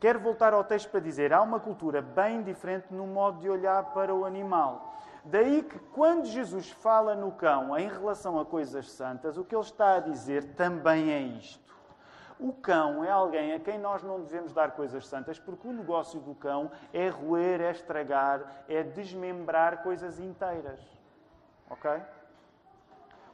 [0.00, 3.92] quero voltar ao texto para dizer, há uma cultura bem diferente no modo de olhar
[3.92, 4.94] para o animal.
[5.24, 9.62] Daí que quando Jesus fala no cão em relação a coisas santas, o que ele
[9.62, 11.70] está a dizer também é isto.
[12.38, 16.18] O cão é alguém a quem nós não devemos dar coisas santas, porque o negócio
[16.20, 20.80] do cão é roer, é estragar, é desmembrar coisas inteiras.
[21.68, 21.90] Ok?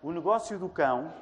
[0.02, 1.12] O negócio do cão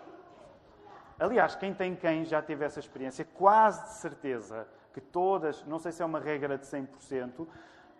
[1.18, 5.92] Aliás, quem tem cães já teve essa experiência, quase de certeza que todas, não sei
[5.92, 7.46] se é uma regra de 100%,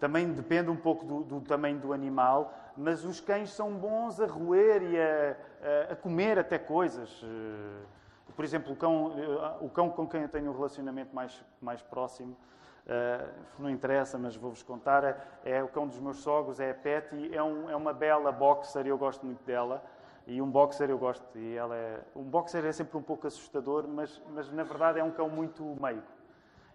[0.01, 4.27] também depende um pouco do, do tamanho do animal, mas os cães são bons a
[4.27, 7.23] roer e a, a, comer até coisas.
[7.25, 11.43] Eh, por exemplo, o cão, eh, o cão com quem eu tenho um relacionamento mais,
[11.61, 12.37] mais próximo,
[12.85, 13.27] Uh,
[13.59, 15.03] não interessa, mas vou-vos contar.
[15.05, 18.31] É, é, o cão dos meus sogros, é a Petty, é, um, é uma bela
[18.31, 19.83] boxer, eu gosto muito dela.
[20.27, 21.27] E um boxer eu gosto.
[21.39, 22.01] E ela é...
[22.17, 25.63] Um boxer é sempre um pouco assustador, mas, mas na verdade é um cão muito
[25.81, 26.03] meio.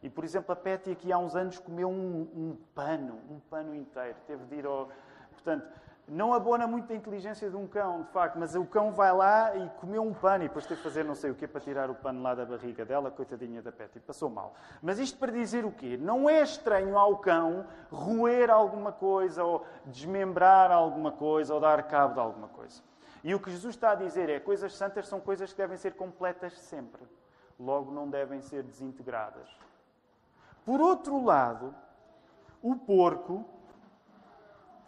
[0.01, 3.75] E, por exemplo, a Petty aqui há uns anos comeu um, um pano, um pano
[3.75, 4.15] inteiro.
[4.25, 4.89] Teve de ir ao...
[5.31, 5.67] Portanto,
[6.09, 9.55] não abona muito a inteligência de um cão, de facto, mas o cão vai lá
[9.55, 11.89] e comeu um pano e depois teve de fazer não sei o quê para tirar
[11.89, 14.55] o pano lá da barriga dela, coitadinha da Petty, passou mal.
[14.81, 15.97] Mas isto para dizer o quê?
[16.01, 22.15] Não é estranho ao cão roer alguma coisa ou desmembrar alguma coisa ou dar cabo
[22.15, 22.81] de alguma coisa.
[23.23, 25.93] E o que Jesus está a dizer é: coisas santas são coisas que devem ser
[25.93, 27.01] completas sempre,
[27.59, 29.49] logo não devem ser desintegradas.
[30.65, 31.75] Por outro lado,
[32.61, 33.45] o porco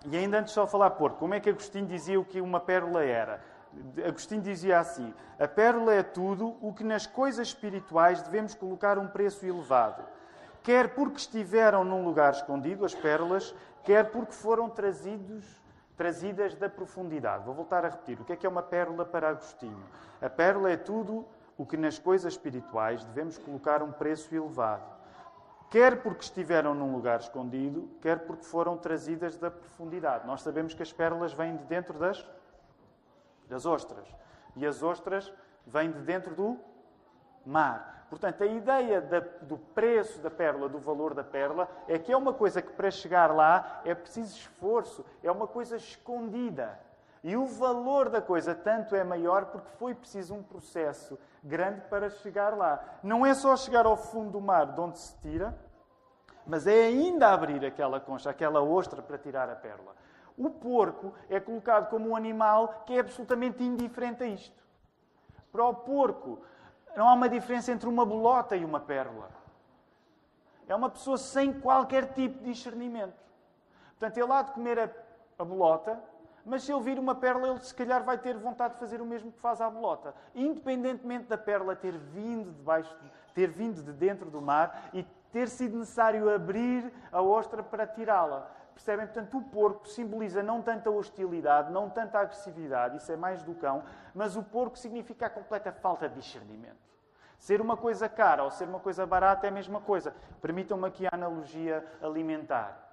[0.03, 3.03] E ainda antes só falar porco, como é que Agostinho dizia o que uma pérola
[3.03, 3.43] era?
[4.05, 9.07] Agostinho dizia assim: a pérola é tudo o que nas coisas espirituais devemos colocar um
[9.07, 10.03] preço elevado.
[10.63, 15.60] Quer porque estiveram num lugar escondido, as pérolas, quer porque foram trazidos,
[16.01, 17.45] trazidas da profundidade.
[17.45, 18.19] Vou voltar a repetir.
[18.19, 19.85] O que é que é uma pérola para Agostinho?
[20.19, 21.23] A pérola é tudo
[21.55, 24.83] o que nas coisas espirituais devemos colocar um preço elevado.
[25.69, 30.25] Quer porque estiveram num lugar escondido, quer porque foram trazidas da profundidade.
[30.25, 32.27] Nós sabemos que as pérolas vêm de dentro das,
[33.47, 34.07] das ostras.
[34.55, 35.31] E as ostras
[35.67, 36.57] vêm de dentro do
[37.45, 38.00] mar.
[38.11, 42.17] Portanto, a ideia da, do preço da pérola, do valor da pérola, é que é
[42.17, 46.77] uma coisa que para chegar lá é preciso esforço, é uma coisa escondida.
[47.23, 52.09] E o valor da coisa tanto é maior porque foi preciso um processo grande para
[52.09, 52.83] chegar lá.
[53.01, 55.57] Não é só chegar ao fundo do mar, de onde se tira,
[56.45, 59.95] mas é ainda abrir aquela concha, aquela ostra para tirar a pérola.
[60.37, 64.61] O porco é colocado como um animal que é absolutamente indiferente a isto.
[65.49, 66.41] Para o porco,
[66.95, 69.29] não há uma diferença entre uma bolota e uma pérola.
[70.67, 73.13] É uma pessoa sem qualquer tipo de discernimento.
[73.99, 74.89] Portanto, ele há de comer a,
[75.37, 76.01] a bolota,
[76.45, 79.05] mas se ele vir uma pérola, ele se calhar vai ter vontade de fazer o
[79.05, 80.15] mesmo que faz à bolota.
[80.33, 82.95] Independentemente da pérola ter vindo de baixo,
[83.33, 88.49] ter vindo de dentro do mar e ter sido necessário abrir a ostra para tirá-la.
[88.73, 89.05] Percebem?
[89.05, 93.83] Portanto, o porco simboliza não tanta hostilidade, não tanta agressividade, isso é mais do cão,
[94.13, 96.91] mas o porco significa a completa falta de discernimento.
[97.37, 100.15] Ser uma coisa cara ou ser uma coisa barata é a mesma coisa.
[100.41, 102.91] Permitam-me aqui a analogia alimentar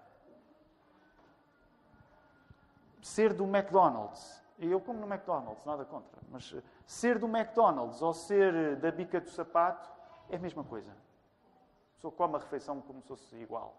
[3.09, 6.55] ser do McDonald's, eu como no McDonald's, nada contra, mas
[6.87, 9.89] ser do McDonald's ou ser da bica do sapato
[10.29, 10.91] é a mesma coisa.
[10.91, 13.75] A pessoa come a refeição como se fosse igual.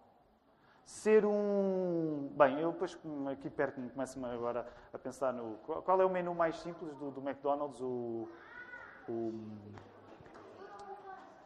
[0.89, 2.31] Ser um.
[2.35, 2.97] Bem, eu depois
[3.31, 5.53] aqui perto começo agora a pensar no.
[5.57, 7.79] Qual é o menu mais simples do, do McDonald's?
[7.79, 8.27] O.
[9.07, 9.33] o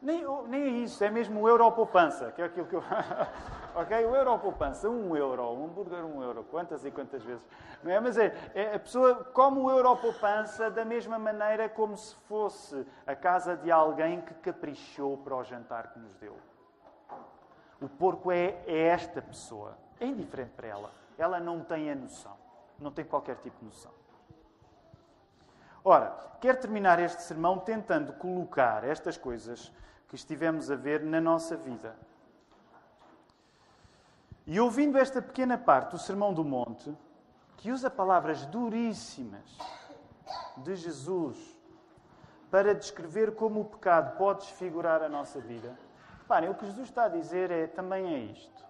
[0.01, 2.82] nem, nem é isso, é mesmo o euro poupança, que é aquilo que eu.
[3.75, 4.06] ok?
[4.06, 7.45] O euro poupança, um euro, um hambúrguer, um euro, quantas e quantas vezes.
[7.84, 7.99] Não é?
[7.99, 12.88] Mas é, é a pessoa come o euro poupança da mesma maneira como se fosse
[13.06, 16.53] a casa de alguém que caprichou para o jantar que nos deu.
[17.81, 19.77] O porco é, é esta pessoa.
[19.99, 20.91] É indiferente para ela.
[21.17, 22.38] Ela não tem a noção.
[22.79, 23.91] Não tem qualquer tipo de noção.
[25.83, 29.71] Ora, quero terminar este sermão tentando colocar estas coisas
[30.07, 31.95] que estivemos a ver na nossa vida.
[34.45, 36.93] E ouvindo esta pequena parte do Sermão do Monte,
[37.57, 39.57] que usa palavras duríssimas
[40.57, 41.38] de Jesus
[42.51, 45.77] para descrever como o pecado pode desfigurar a nossa vida,
[46.34, 48.65] reparem, o que Jesus está a dizer é, também é isto.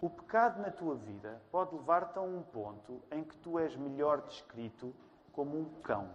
[0.00, 4.20] O pecado na tua vida pode levar-te a um ponto em que tu és melhor
[4.22, 4.94] descrito
[5.32, 6.08] como um cão.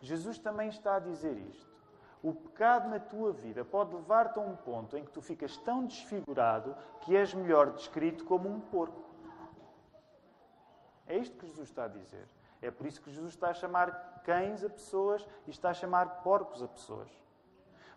[0.00, 1.70] Jesus também está a dizer isto.
[2.22, 5.84] O pecado na tua vida pode levar-te a um ponto em que tu ficas tão
[5.84, 9.02] desfigurado que és melhor descrito como um porco.
[11.06, 12.26] É isto que Jesus está a dizer.
[12.62, 16.22] É por isso que Jesus está a chamar cães a pessoas e está a chamar
[16.22, 17.10] porcos a pessoas.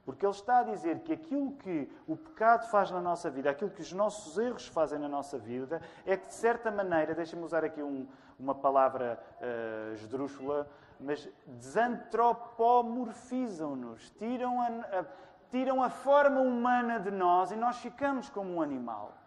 [0.03, 3.71] Porque ele está a dizer que aquilo que o pecado faz na nossa vida, aquilo
[3.71, 7.63] que os nossos erros fazem na nossa vida, é que de certa maneira, deixa-me usar
[7.63, 8.05] aqui um,
[8.39, 15.05] uma palavra uh, esdrúxula, mas desantropomorfizam-nos, tiram a, a,
[15.49, 19.24] tiram a forma humana de nós e nós ficamos como um animal.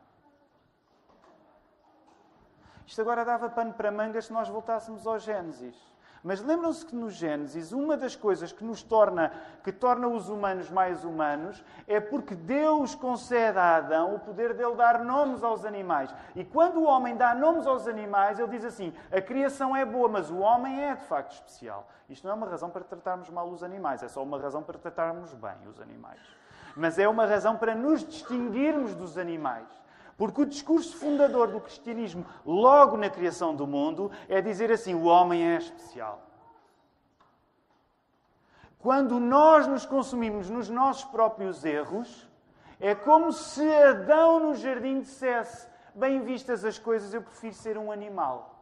[2.88, 5.77] Isto agora dava pano para mangas se nós voltássemos ao Gênesis.
[6.24, 9.31] Mas lembram-se que no Gênesis, uma das coisas que nos torna,
[9.62, 14.74] que torna os humanos mais humanos, é porque Deus concede a Adão o poder dele
[14.74, 16.14] dar nomes aos animais.
[16.35, 20.09] E quando o homem dá nomes aos animais, ele diz assim: a criação é boa,
[20.09, 21.87] mas o homem é de facto especial.
[22.09, 24.79] Isto não é uma razão para tratarmos mal os animais, é só uma razão para
[24.79, 26.22] tratarmos bem os animais.
[26.74, 29.78] Mas é uma razão para nos distinguirmos dos animais.
[30.18, 35.04] Porque o discurso fundador do cristianismo, logo na criação do mundo, é dizer assim: o
[35.04, 36.21] homem é especial.
[38.81, 42.29] Quando nós nos consumimos nos nossos próprios erros,
[42.81, 47.92] é como se Adão no jardim dissesse: bem vistas as coisas, eu prefiro ser um
[47.92, 48.56] animal.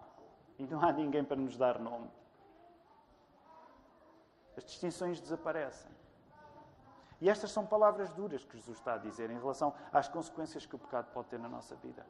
[0.58, 2.10] E não há ninguém para nos dar nome.
[4.58, 5.95] As distinções desaparecem.
[7.20, 10.76] E estas são palavras duras que Jesus está a dizer em relação às consequências que
[10.76, 12.06] o pecado pode ter na nossa vida.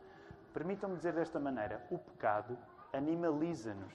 [0.52, 2.58] Permitam-me dizer desta maneira: o pecado
[2.92, 3.92] animaliza-nos.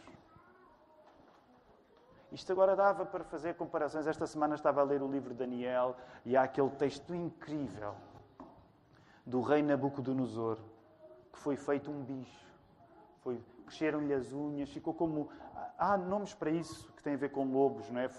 [2.31, 4.07] Isto agora dava para fazer comparações.
[4.07, 7.93] Esta semana estava a ler o livro de Daniel e há aquele texto incrível
[9.25, 10.57] do rei Nabucodonosor,
[11.33, 12.45] que foi feito um bicho.
[13.21, 15.29] Foi, cresceram-lhe as unhas, ficou como.
[15.77, 18.09] Há nomes para isso que têm a ver com lobos, não é?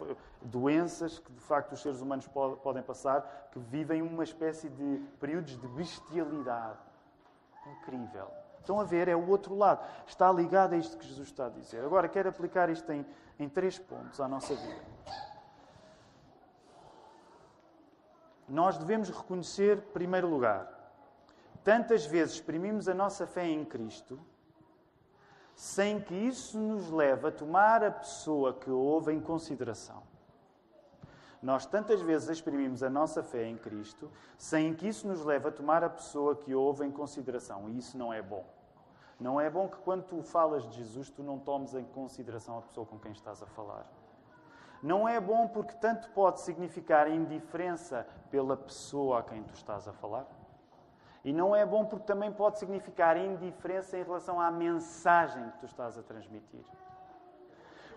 [0.43, 5.57] Doenças que de facto os seres humanos podem passar, que vivem uma espécie de períodos
[5.57, 6.79] de bestialidade.
[7.79, 8.29] Incrível.
[8.59, 9.87] Estão a ver, é o outro lado.
[10.07, 11.85] Está ligado a isto que Jesus está a dizer.
[11.85, 13.07] Agora, quero aplicar isto em,
[13.39, 14.83] em três pontos à nossa vida.
[18.49, 20.69] Nós devemos reconhecer, em primeiro lugar,
[21.63, 24.19] tantas vezes exprimimos a nossa fé em Cristo
[25.55, 30.03] sem que isso nos leve a tomar a pessoa que ouve em consideração.
[31.43, 35.53] Nós tantas vezes exprimimos a nossa fé em Cristo sem que isso nos leve a
[35.53, 37.69] tomar a pessoa que ouve em consideração.
[37.69, 38.45] E isso não é bom.
[39.19, 42.63] Não é bom que quando tu falas de Jesus, tu não tomes em consideração a
[42.63, 43.87] pessoa com quem estás a falar.
[44.83, 49.93] Não é bom porque tanto pode significar indiferença pela pessoa a quem tu estás a
[49.93, 50.27] falar.
[51.25, 55.67] E não é bom porque também pode significar indiferença em relação à mensagem que tu
[55.67, 56.65] estás a transmitir.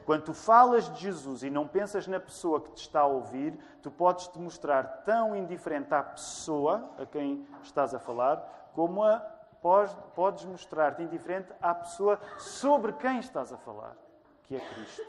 [0.06, 3.58] Quando tu falas de Jesus e não pensas na pessoa que te está a ouvir,
[3.82, 9.18] tu podes te mostrar tão indiferente à pessoa a quem estás a falar, como a,
[10.14, 13.96] podes mostrar-te indiferente à pessoa sobre quem estás a falar,
[14.44, 15.02] que é Cristo.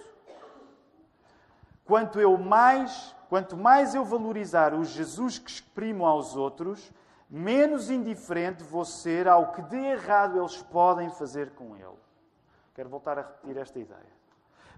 [1.85, 6.91] Quanto eu mais, quanto mais eu valorizar o Jesus que exprimo aos outros,
[7.29, 11.99] menos indiferente vou ser ao que de errado eles podem fazer com ele.
[12.75, 14.17] Quero voltar a repetir esta ideia.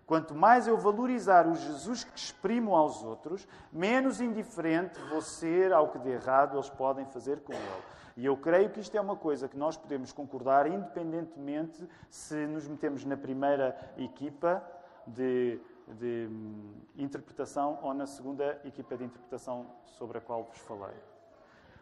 [0.07, 5.89] Quanto mais eu valorizar o Jesus que exprimo aos outros, menos indiferente vou ser ao
[5.89, 7.83] que de errado eles podem fazer com ele.
[8.17, 12.67] E eu creio que isto é uma coisa que nós podemos concordar, independentemente se nos
[12.67, 14.65] metemos na primeira equipa
[15.07, 20.97] de, de hum, interpretação ou na segunda equipa de interpretação sobre a qual vos falei.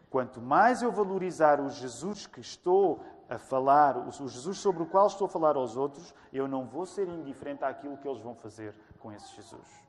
[0.09, 5.07] Quanto mais eu valorizar o Jesus que estou a falar, o Jesus sobre o qual
[5.07, 8.73] estou a falar aos outros, eu não vou ser indiferente àquilo que eles vão fazer
[8.99, 9.87] com esse Jesus.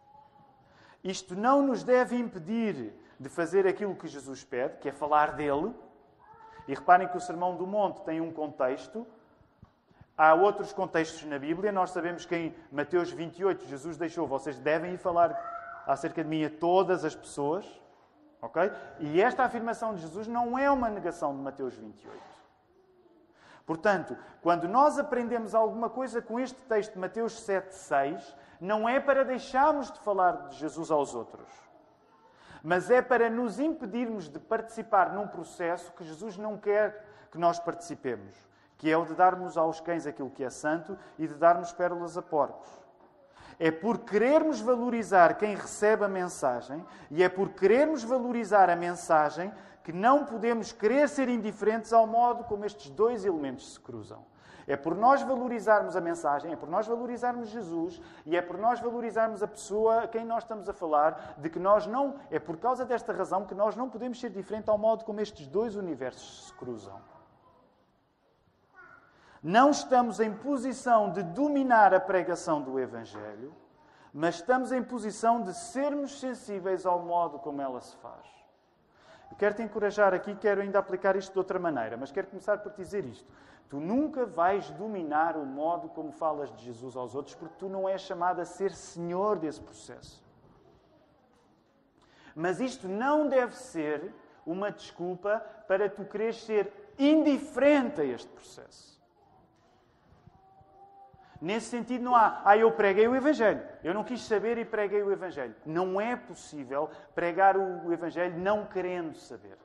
[1.04, 5.72] Isto não nos deve impedir de fazer aquilo que Jesus pede, que é falar dele.
[6.66, 9.06] E reparem que o Sermão do Monte tem um contexto.
[10.16, 11.72] Há outros contextos na Bíblia.
[11.72, 15.32] Nós sabemos que em Mateus 28 Jesus deixou, vocês devem ir falar
[15.86, 17.64] acerca de mim a todas as pessoas.
[18.40, 18.70] Ok?
[19.00, 22.38] E esta afirmação de Jesus não é uma negação de Mateus 28.
[23.66, 29.24] Portanto, quando nós aprendemos alguma coisa com este texto de Mateus 7,6, não é para
[29.24, 31.46] deixarmos de falar de Jesus aos outros,
[32.62, 37.58] mas é para nos impedirmos de participar num processo que Jesus não quer que nós
[37.58, 38.34] participemos,
[38.78, 42.16] que é o de darmos aos cães aquilo que é santo e de darmos pérolas
[42.16, 42.68] a porcos.
[43.58, 49.52] É por querermos valorizar quem recebe a mensagem e é por querermos valorizar a mensagem
[49.82, 54.24] que não podemos querer ser indiferentes ao modo como estes dois elementos se cruzam.
[54.66, 58.78] É por nós valorizarmos a mensagem, é por nós valorizarmos Jesus e é por nós
[58.80, 62.16] valorizarmos a pessoa a quem nós estamos a falar, de que nós não.
[62.30, 65.46] É por causa desta razão que nós não podemos ser diferentes ao modo como estes
[65.46, 67.00] dois universos se cruzam.
[69.42, 73.54] Não estamos em posição de dominar a pregação do Evangelho,
[74.12, 78.26] mas estamos em posição de sermos sensíveis ao modo como ela se faz.
[79.30, 82.58] Eu quero te encorajar aqui, quero ainda aplicar isto de outra maneira, mas quero começar
[82.58, 83.26] por dizer isto.
[83.68, 87.88] Tu nunca vais dominar o modo como falas de Jesus aos outros, porque tu não
[87.88, 90.24] és chamado a ser senhor desse processo.
[92.34, 94.12] Mas isto não deve ser
[94.46, 98.97] uma desculpa para tu querer ser indiferente a este processo.
[101.40, 103.62] Nesse sentido, não há, ah, eu preguei o Evangelho.
[103.84, 105.54] Eu não quis saber e preguei o Evangelho.
[105.64, 109.56] Não é possível pregar o Evangelho não querendo saber.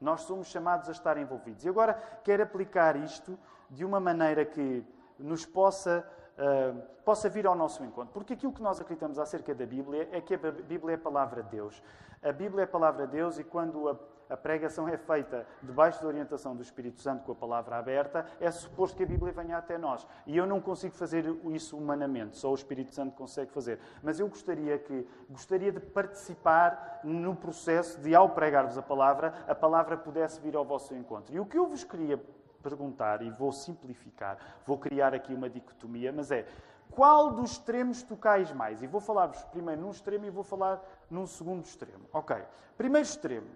[0.00, 1.64] Nós somos chamados a estar envolvidos.
[1.64, 3.36] E agora quero aplicar isto
[3.68, 4.84] de uma maneira que
[5.18, 6.06] nos possa,
[6.38, 8.12] uh, possa vir ao nosso encontro.
[8.12, 11.42] Porque aquilo que nós acreditamos acerca da Bíblia é que a Bíblia é a palavra
[11.42, 11.82] de Deus.
[12.22, 13.96] A Bíblia é a palavra de Deus e quando a
[14.28, 18.50] a pregação é feita debaixo da orientação do Espírito Santo com a palavra aberta, é
[18.50, 20.06] suposto que a Bíblia venha até nós.
[20.26, 23.78] E eu não consigo fazer isso humanamente, só o Espírito Santo consegue fazer.
[24.02, 29.54] Mas eu gostaria que gostaria de participar no processo de ao pregar-vos a palavra, a
[29.54, 31.34] palavra pudesse vir ao vosso encontro.
[31.34, 32.20] E o que eu vos queria
[32.62, 36.46] perguntar e vou simplificar, vou criar aqui uma dicotomia, mas é
[36.90, 38.82] qual dos extremos tocais mais?
[38.82, 42.06] E vou falar-vos primeiro num extremo e vou falar num segundo extremo.
[42.12, 42.36] Ok.
[42.76, 43.46] Primeiro extremo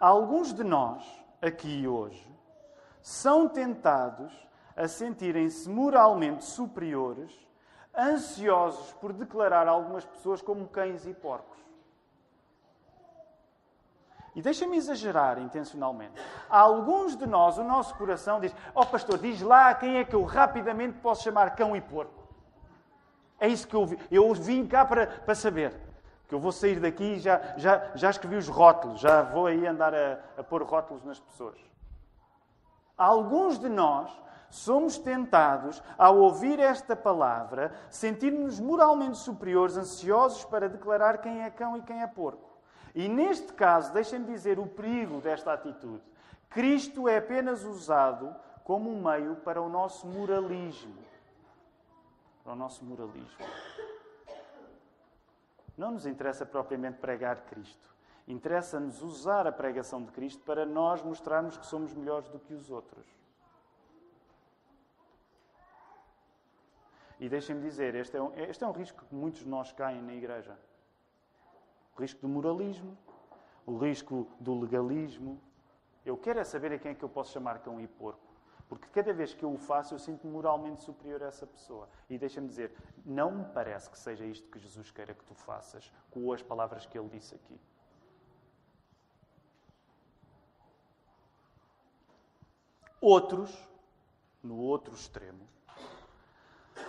[0.00, 1.02] Alguns de nós,
[1.40, 2.26] aqui hoje,
[3.00, 4.32] são tentados
[4.76, 7.32] a sentirem-se moralmente superiores,
[7.96, 11.58] ansiosos por declarar algumas pessoas como cães e porcos.
[14.34, 16.20] E deixa-me exagerar intencionalmente.
[16.50, 20.14] Alguns de nós, o nosso coração diz: Ó oh, pastor, diz lá quem é que
[20.14, 22.24] eu rapidamente posso chamar cão e porco.
[23.38, 23.98] É isso que eu vi.
[24.10, 25.78] Eu vim cá para, para saber.
[26.34, 29.94] Eu vou sair daqui e já, já, já escrevi os rótulos, já vou aí andar
[29.94, 31.56] a, a pôr rótulos nas pessoas.
[32.98, 34.10] Alguns de nós
[34.50, 41.76] somos tentados, ao ouvir esta palavra, sentir-nos moralmente superiores, ansiosos para declarar quem é cão
[41.76, 42.58] e quem é porco.
[42.96, 46.02] E neste caso, deixem-me dizer o perigo desta atitude.
[46.50, 50.96] Cristo é apenas usado como um meio para o nosso moralismo.
[52.42, 53.38] Para o nosso moralismo.
[55.76, 57.94] Não nos interessa propriamente pregar Cristo.
[58.26, 62.70] Interessa-nos usar a pregação de Cristo para nós mostrarmos que somos melhores do que os
[62.70, 63.06] outros.
[67.20, 70.02] E deixem-me dizer, este é, um, este é um risco que muitos de nós caem
[70.02, 70.58] na igreja.
[71.96, 72.96] O risco do moralismo,
[73.66, 75.40] o risco do legalismo.
[76.04, 78.23] Eu quero é saber a quem é que eu posso chamar cão e porco.
[78.68, 81.88] Porque cada vez que eu o faço, eu sinto-me moralmente superior a essa pessoa.
[82.08, 85.92] E deixa-me dizer, não me parece que seja isto que Jesus queira que tu faças
[86.10, 87.60] com as palavras que ele disse aqui.
[93.00, 93.54] Outros,
[94.42, 95.46] no outro extremo,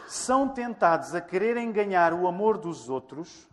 [0.07, 3.49] são tentados a quererem ganhar o amor dos outros,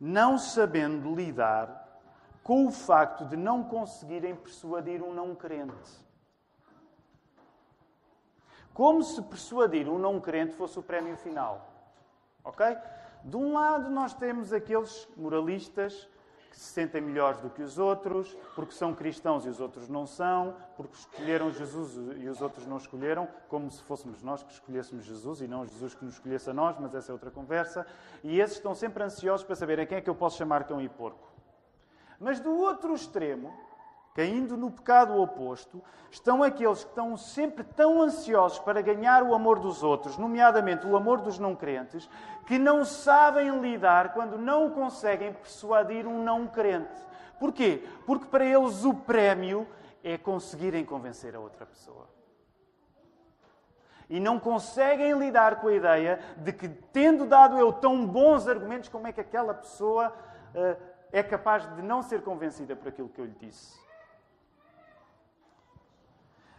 [0.00, 1.86] não sabendo lidar
[2.42, 6.05] com o facto de não conseguirem persuadir um não crente.
[8.76, 11.66] Como se persuadir um não crente fosse o prémio final.
[12.44, 12.76] Ok?
[13.24, 16.06] De um lado, nós temos aqueles moralistas
[16.50, 20.06] que se sentem melhores do que os outros, porque são cristãos e os outros não
[20.06, 25.06] são, porque escolheram Jesus e os outros não escolheram, como se fôssemos nós que escolhêssemos
[25.06, 27.86] Jesus e não Jesus que nos escolhesse a nós, mas essa é outra conversa.
[28.22, 30.82] E esses estão sempre ansiosos para saber a quem é que eu posso chamar cão
[30.82, 31.26] e porco.
[32.20, 33.54] Mas do outro extremo,
[34.16, 39.58] caindo no pecado oposto, estão aqueles que estão sempre tão ansiosos para ganhar o amor
[39.58, 42.08] dos outros, nomeadamente o amor dos não crentes,
[42.46, 46.98] que não sabem lidar quando não conseguem persuadir um não crente.
[47.38, 47.86] Porquê?
[48.06, 49.68] Porque para eles o prémio
[50.02, 52.08] é conseguirem convencer a outra pessoa.
[54.08, 58.88] E não conseguem lidar com a ideia de que, tendo dado eu tão bons argumentos,
[58.88, 60.10] como é que aquela pessoa
[60.54, 63.84] uh, é capaz de não ser convencida por aquilo que eu lhe disse.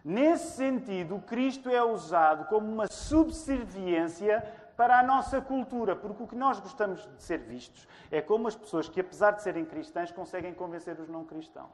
[0.09, 4.41] Nesse sentido, Cristo é usado como uma subserviência
[4.77, 8.55] para a nossa cultura, porque o que nós gostamos de ser vistos é como as
[8.55, 11.73] pessoas que, apesar de serem cristãs, conseguem convencer os não cristãos.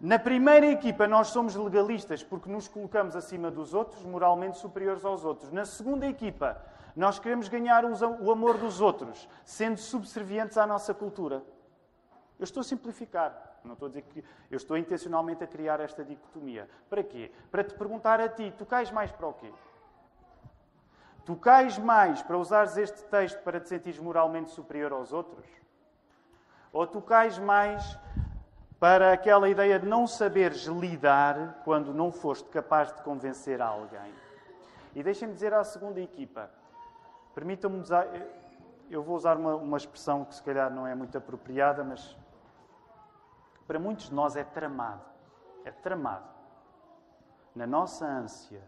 [0.00, 5.22] Na primeira equipa, nós somos legalistas porque nos colocamos acima dos outros, moralmente superiores aos
[5.22, 5.52] outros.
[5.52, 6.64] Na segunda equipa,
[6.96, 11.42] nós queremos ganhar o amor dos outros, sendo subservientes à nossa cultura.
[12.38, 13.47] Eu estou a simplificar.
[13.68, 14.24] Não estou a dizer que.
[14.50, 16.68] Eu estou intencionalmente a criar esta dicotomia.
[16.88, 17.30] Para quê?
[17.50, 19.52] Para te perguntar a ti: tu cais mais para o quê?
[21.24, 25.46] Tu cais mais para usares este texto para te sentires moralmente superior aos outros?
[26.72, 27.98] Ou tu cais mais
[28.80, 34.12] para aquela ideia de não saberes lidar quando não foste capaz de convencer alguém?
[34.94, 36.50] E deixem-me dizer à segunda equipa:
[37.34, 38.08] permitam-me usar.
[38.90, 42.16] Eu vou usar uma, uma expressão que se calhar não é muito apropriada, mas
[43.68, 45.04] para muitos de nós é tramado.
[45.62, 46.26] É tramado.
[47.54, 48.62] Na nossa ânsia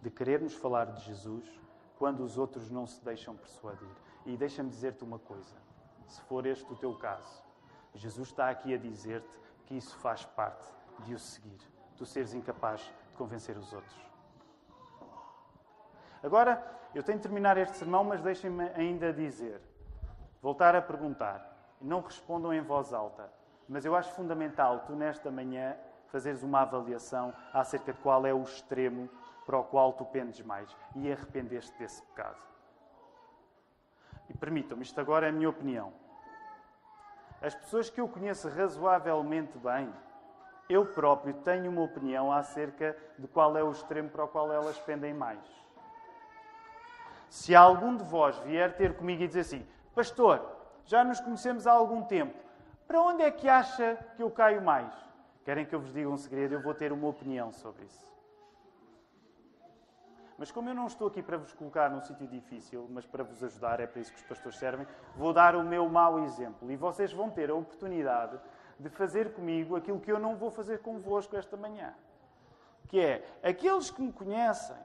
[0.00, 1.60] de querermos falar de Jesus,
[1.98, 3.90] quando os outros não se deixam persuadir.
[4.24, 5.56] E deixa-me dizer-te uma coisa:
[6.06, 7.42] se for este o teu caso,
[7.94, 10.64] Jesus está aqui a dizer-te que isso faz parte
[11.00, 11.58] de o seguir.
[11.96, 14.04] Tu seres incapaz de convencer os outros.
[16.22, 19.60] Agora, eu tenho de terminar este sermão, mas deixem-me ainda dizer,
[20.40, 21.74] voltar a perguntar.
[21.80, 23.30] Não respondam em voz alta.
[23.68, 25.76] Mas eu acho fundamental tu, nesta manhã,
[26.08, 29.08] fazeres uma avaliação acerca de qual é o extremo
[29.46, 32.40] para o qual tu pendes mais e arrependeste desse pecado.
[34.28, 35.92] E permitam-me, isto agora é a minha opinião.
[37.42, 39.92] As pessoas que eu conheço razoavelmente bem,
[40.68, 44.78] eu próprio tenho uma opinião acerca de qual é o extremo para o qual elas
[44.78, 45.40] pendem mais.
[47.28, 50.40] Se algum de vós vier ter comigo e dizer assim, Pastor,
[50.86, 52.34] já nos conhecemos há algum tempo,
[52.86, 54.92] para onde é que acha que eu caio mais?
[55.44, 56.54] Querem que eu vos diga um segredo?
[56.54, 58.14] Eu vou ter uma opinião sobre isso.
[60.36, 63.42] Mas como eu não estou aqui para vos colocar num sítio difícil, mas para vos
[63.44, 66.70] ajudar, é para isso que os pastores servem, vou dar o meu mau exemplo.
[66.70, 68.38] E vocês vão ter a oportunidade
[68.78, 71.94] de fazer comigo aquilo que eu não vou fazer convosco esta manhã.
[72.88, 74.76] Que é, aqueles que me conhecem,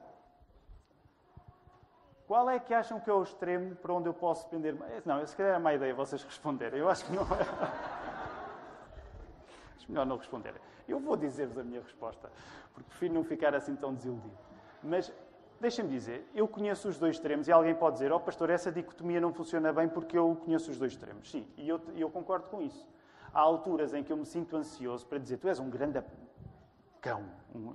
[2.30, 4.76] qual é que acham que é o extremo para onde eu posso pender?
[5.04, 6.78] Não, se calhar é má ideia vocês responderem.
[6.78, 7.26] Eu acho que não é.
[9.88, 10.54] melhor não responder.
[10.86, 12.30] Eu vou dizer-vos a minha resposta,
[12.72, 14.38] porque prefiro não ficar assim tão desiludido.
[14.80, 15.12] Mas
[15.60, 18.70] deixem-me dizer, eu conheço os dois extremos e alguém pode dizer, ó oh, pastor, essa
[18.70, 21.28] dicotomia não funciona bem porque eu conheço os dois extremos.
[21.28, 22.88] Sim, e eu, eu concordo com isso.
[23.34, 26.00] Há alturas em que eu me sinto ansioso para dizer, tu és um grande
[27.00, 27.24] cão.
[27.52, 27.74] Um...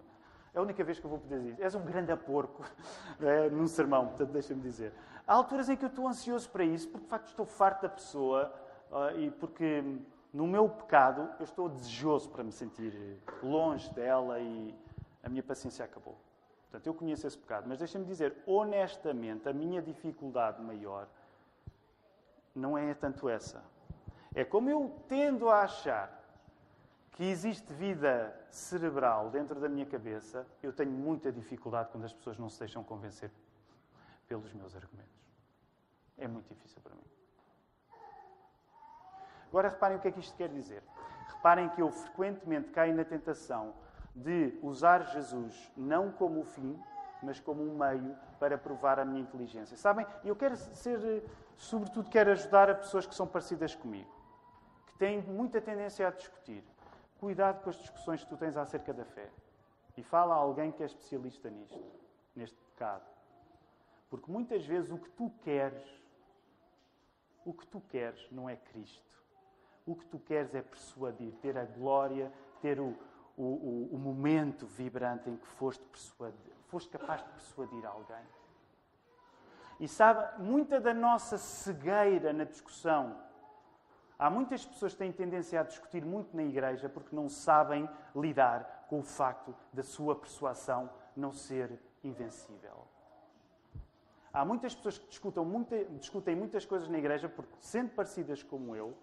[0.56, 2.64] É a única vez que eu vou poder dizer, és um grande porco
[3.20, 4.94] é, num sermão, portanto deixa-me dizer.
[5.28, 7.90] Há alturas em que eu estou ansioso para isso, porque de facto estou farto da
[7.90, 8.54] pessoa
[8.90, 9.84] uh, e porque
[10.32, 14.74] no meu pecado eu estou desejoso para me sentir longe dela e
[15.22, 16.16] a minha paciência acabou.
[16.72, 21.06] Portanto, eu conheço esse pecado, mas deixa-me dizer, honestamente, a minha dificuldade maior
[22.56, 23.62] não é tanto essa.
[24.34, 26.25] É como eu tendo a achar
[27.16, 32.38] que existe vida cerebral dentro da minha cabeça, eu tenho muita dificuldade quando as pessoas
[32.38, 33.32] não se deixam convencer
[34.28, 35.26] pelos meus argumentos.
[36.18, 37.02] É muito difícil para mim.
[39.48, 40.84] Agora reparem o que é que isto quer dizer.
[41.30, 43.74] Reparem que eu frequentemente caio na tentação
[44.14, 46.78] de usar Jesus não como o fim,
[47.24, 49.78] mas como um meio para provar a minha inteligência.
[49.78, 51.24] Sabem, eu quero ser,
[51.56, 54.14] sobretudo, quero ajudar a pessoas que são parecidas comigo,
[54.88, 56.62] que têm muita tendência a discutir.
[57.20, 59.30] Cuidado com as discussões que tu tens acerca da fé.
[59.98, 61.80] E fala a alguém que é especialista nisto,
[62.36, 63.06] neste pecado.
[64.10, 65.84] Porque muitas vezes o que tu queres,
[67.46, 69.24] o que tu queres não é Cristo.
[69.86, 72.96] O que tu queres é persuadir, ter a glória, ter o,
[73.38, 75.84] o, o, o momento vibrante em que foste,
[76.68, 78.26] foste capaz de persuadir alguém.
[79.80, 83.16] E sabe, muita da nossa cegueira na discussão.
[84.18, 88.86] Há muitas pessoas que têm tendência a discutir muito na igreja porque não sabem lidar
[88.90, 92.88] com o facto da sua persuasão não ser invencível.
[94.32, 98.76] Há muitas pessoas que discutem, muita, discutem muitas coisas na igreja porque, sendo parecidas como
[98.76, 98.96] eu,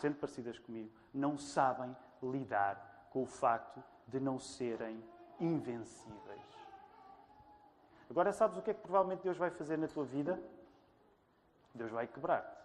[0.00, 5.02] sendo parecidas comigo, não sabem lidar com o facto de não serem
[5.40, 6.40] invencíveis.
[8.08, 10.40] Agora, sabes o que é que provavelmente Deus vai fazer na tua vida?
[11.74, 12.55] Deus vai quebrar-te.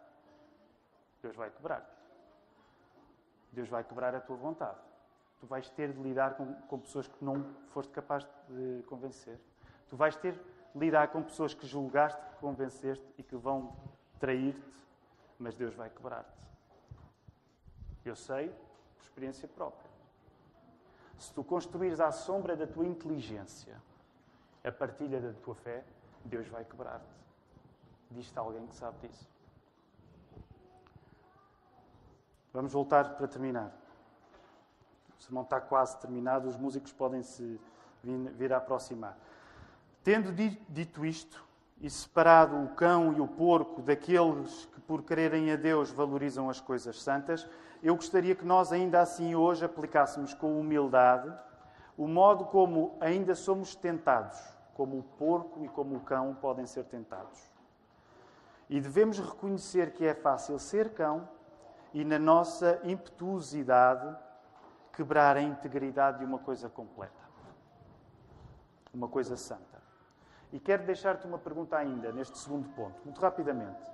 [1.22, 1.92] Deus vai quebrar-te.
[3.52, 4.80] Deus vai quebrar a tua vontade.
[5.40, 9.40] Tu vais ter de lidar com, com pessoas que não foste capaz de convencer.
[9.90, 13.76] Tu vais ter de lidar com pessoas que julgaste, que convenceste e que vão
[14.20, 14.62] trair-te,
[15.38, 16.32] mas Deus vai quebrar-te.
[18.06, 19.90] Eu sei, por experiência própria.
[21.18, 23.82] Se tu construires à sombra da tua inteligência
[24.64, 25.84] a partilha da tua fé,
[26.24, 27.14] Deus vai quebrar-te.
[28.12, 29.28] Diz-te alguém que sabe disso.
[32.54, 33.72] Vamos voltar para terminar.
[35.18, 37.60] O sermão está quase terminado, os músicos podem se
[38.04, 39.18] vir, a aproximar.
[40.04, 41.46] Tendo dito isto,
[41.80, 46.62] e separado o cão e o porco daqueles que, por quererem a Deus, valorizam as
[46.62, 47.50] coisas santas,
[47.82, 51.34] eu gostaria que nós, ainda assim, hoje aplicássemos com humildade
[51.98, 54.40] o modo como ainda somos tentados,
[54.76, 57.40] como o porco e como o cão podem ser tentados.
[58.70, 61.28] E devemos reconhecer que é fácil ser cão
[61.94, 64.16] e, na nossa impetuosidade,
[64.94, 67.24] quebrar a integridade de uma coisa completa,
[68.94, 69.82] uma coisa santa.
[70.52, 73.90] E quero deixar-te uma pergunta ainda, neste segundo ponto, muito rapidamente.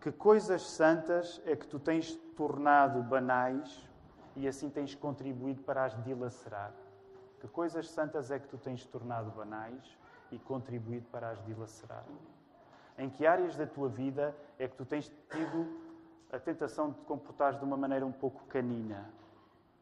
[0.00, 3.86] Que coisas santas é que tu tens tornado banais
[4.34, 6.72] e assim tens contribuído para as dilacerar?
[7.40, 9.98] Que coisas santas é que tu tens tornado banais
[10.30, 12.04] e contribuído para as dilacerar?
[12.98, 15.85] Em que áreas da tua vida é que tu tens tido
[16.32, 19.10] a tentação de te comportares de uma maneira um pouco canina,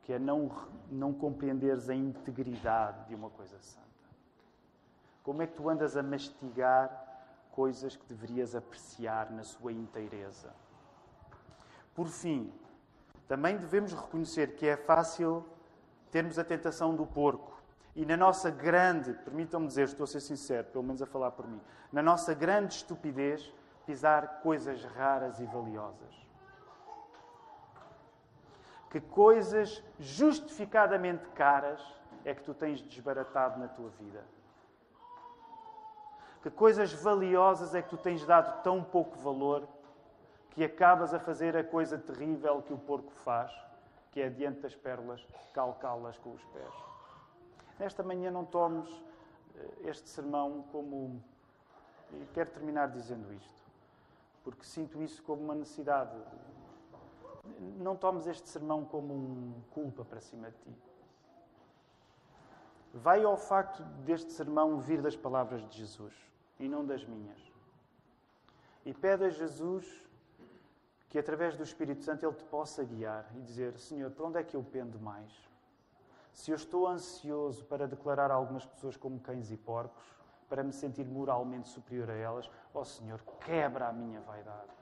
[0.02, 0.50] que é não,
[0.90, 3.84] não compreenderes a integridade de uma coisa santa?
[5.22, 7.02] Como é que tu andas a mastigar
[7.50, 10.52] coisas que deverias apreciar na sua inteireza?
[11.94, 12.52] Por fim,
[13.26, 15.44] também devemos reconhecer que é fácil
[16.10, 17.54] termos a tentação do porco.
[17.96, 21.46] E na nossa grande, permitam-me dizer, estou a ser sincero, pelo menos a falar por
[21.46, 21.60] mim,
[21.92, 23.52] na nossa grande estupidez,
[23.86, 26.23] pisar coisas raras e valiosas.
[28.94, 31.84] Que coisas justificadamente caras
[32.24, 34.24] é que tu tens desbaratado na tua vida?
[36.40, 39.66] Que coisas valiosas é que tu tens dado tão pouco valor
[40.50, 43.52] que acabas a fazer a coisa terrível que o porco faz,
[44.12, 46.74] que é diante das pérolas calcá-las com os pés.
[47.80, 48.88] Nesta manhã não tomes
[49.56, 51.20] eh, este sermão como.
[52.12, 53.60] E quero terminar dizendo isto,
[54.44, 56.16] porque sinto isso como uma necessidade.
[57.78, 60.76] Não tomes este sermão como um culpa para cima de ti.
[62.92, 66.14] Vai ao facto deste sermão vir das palavras de Jesus
[66.58, 67.40] e não das minhas.
[68.84, 70.04] E pede a Jesus
[71.08, 74.42] que através do Espírito Santo Ele te possa guiar e dizer: Senhor, para onde é
[74.42, 75.32] que eu pendo mais?
[76.32, 80.04] Se eu estou ansioso para declarar algumas pessoas como cães e porcos,
[80.48, 84.72] para me sentir moralmente superior a elas, ó oh, Senhor, quebra a minha vaidade,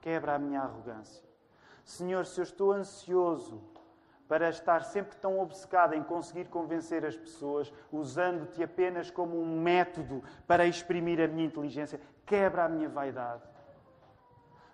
[0.00, 1.29] quebra a minha arrogância.
[1.90, 3.60] Senhor, se eu estou ansioso
[4.28, 10.22] para estar sempre tão obcecado em conseguir convencer as pessoas, usando-te apenas como um método
[10.46, 13.42] para exprimir a minha inteligência, quebra a minha vaidade.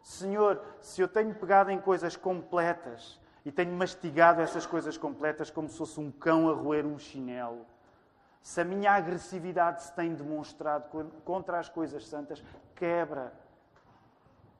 [0.02, 5.70] Senhor, se eu tenho pegado em coisas completas e tenho mastigado essas coisas completas como
[5.70, 7.64] se fosse um cão a roer um chinelo,
[8.42, 12.44] se a minha agressividade se tem demonstrado contra as coisas santas,
[12.74, 13.32] quebra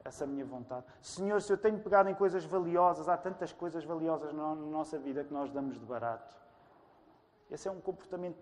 [0.07, 0.87] essa minha vontade.
[1.01, 5.25] Senhor, se eu tenho pegado em coisas valiosas, há tantas coisas valiosas na nossa vida
[5.25, 6.37] que nós damos de barato.
[7.51, 8.39] Esse é um comportamento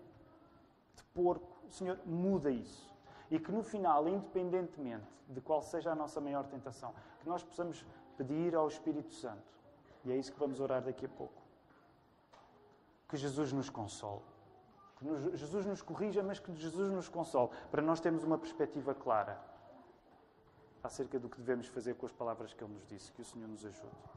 [0.95, 1.55] de porco.
[1.69, 2.95] Senhor, muda isso
[3.29, 7.85] e que no final, independentemente de qual seja a nossa maior tentação, que nós possamos
[8.15, 9.41] pedir ao Espírito Santo,
[10.03, 11.41] e é isso que vamos orar daqui a pouco,
[13.09, 14.21] que Jesus nos console.
[14.97, 19.37] Que Jesus nos corrija, mas que Jesus nos console, para nós termos uma perspectiva clara
[20.85, 23.11] acerca do que devemos fazer com as palavras que Ele nos disse.
[23.11, 24.14] Que o Senhor nos ajude.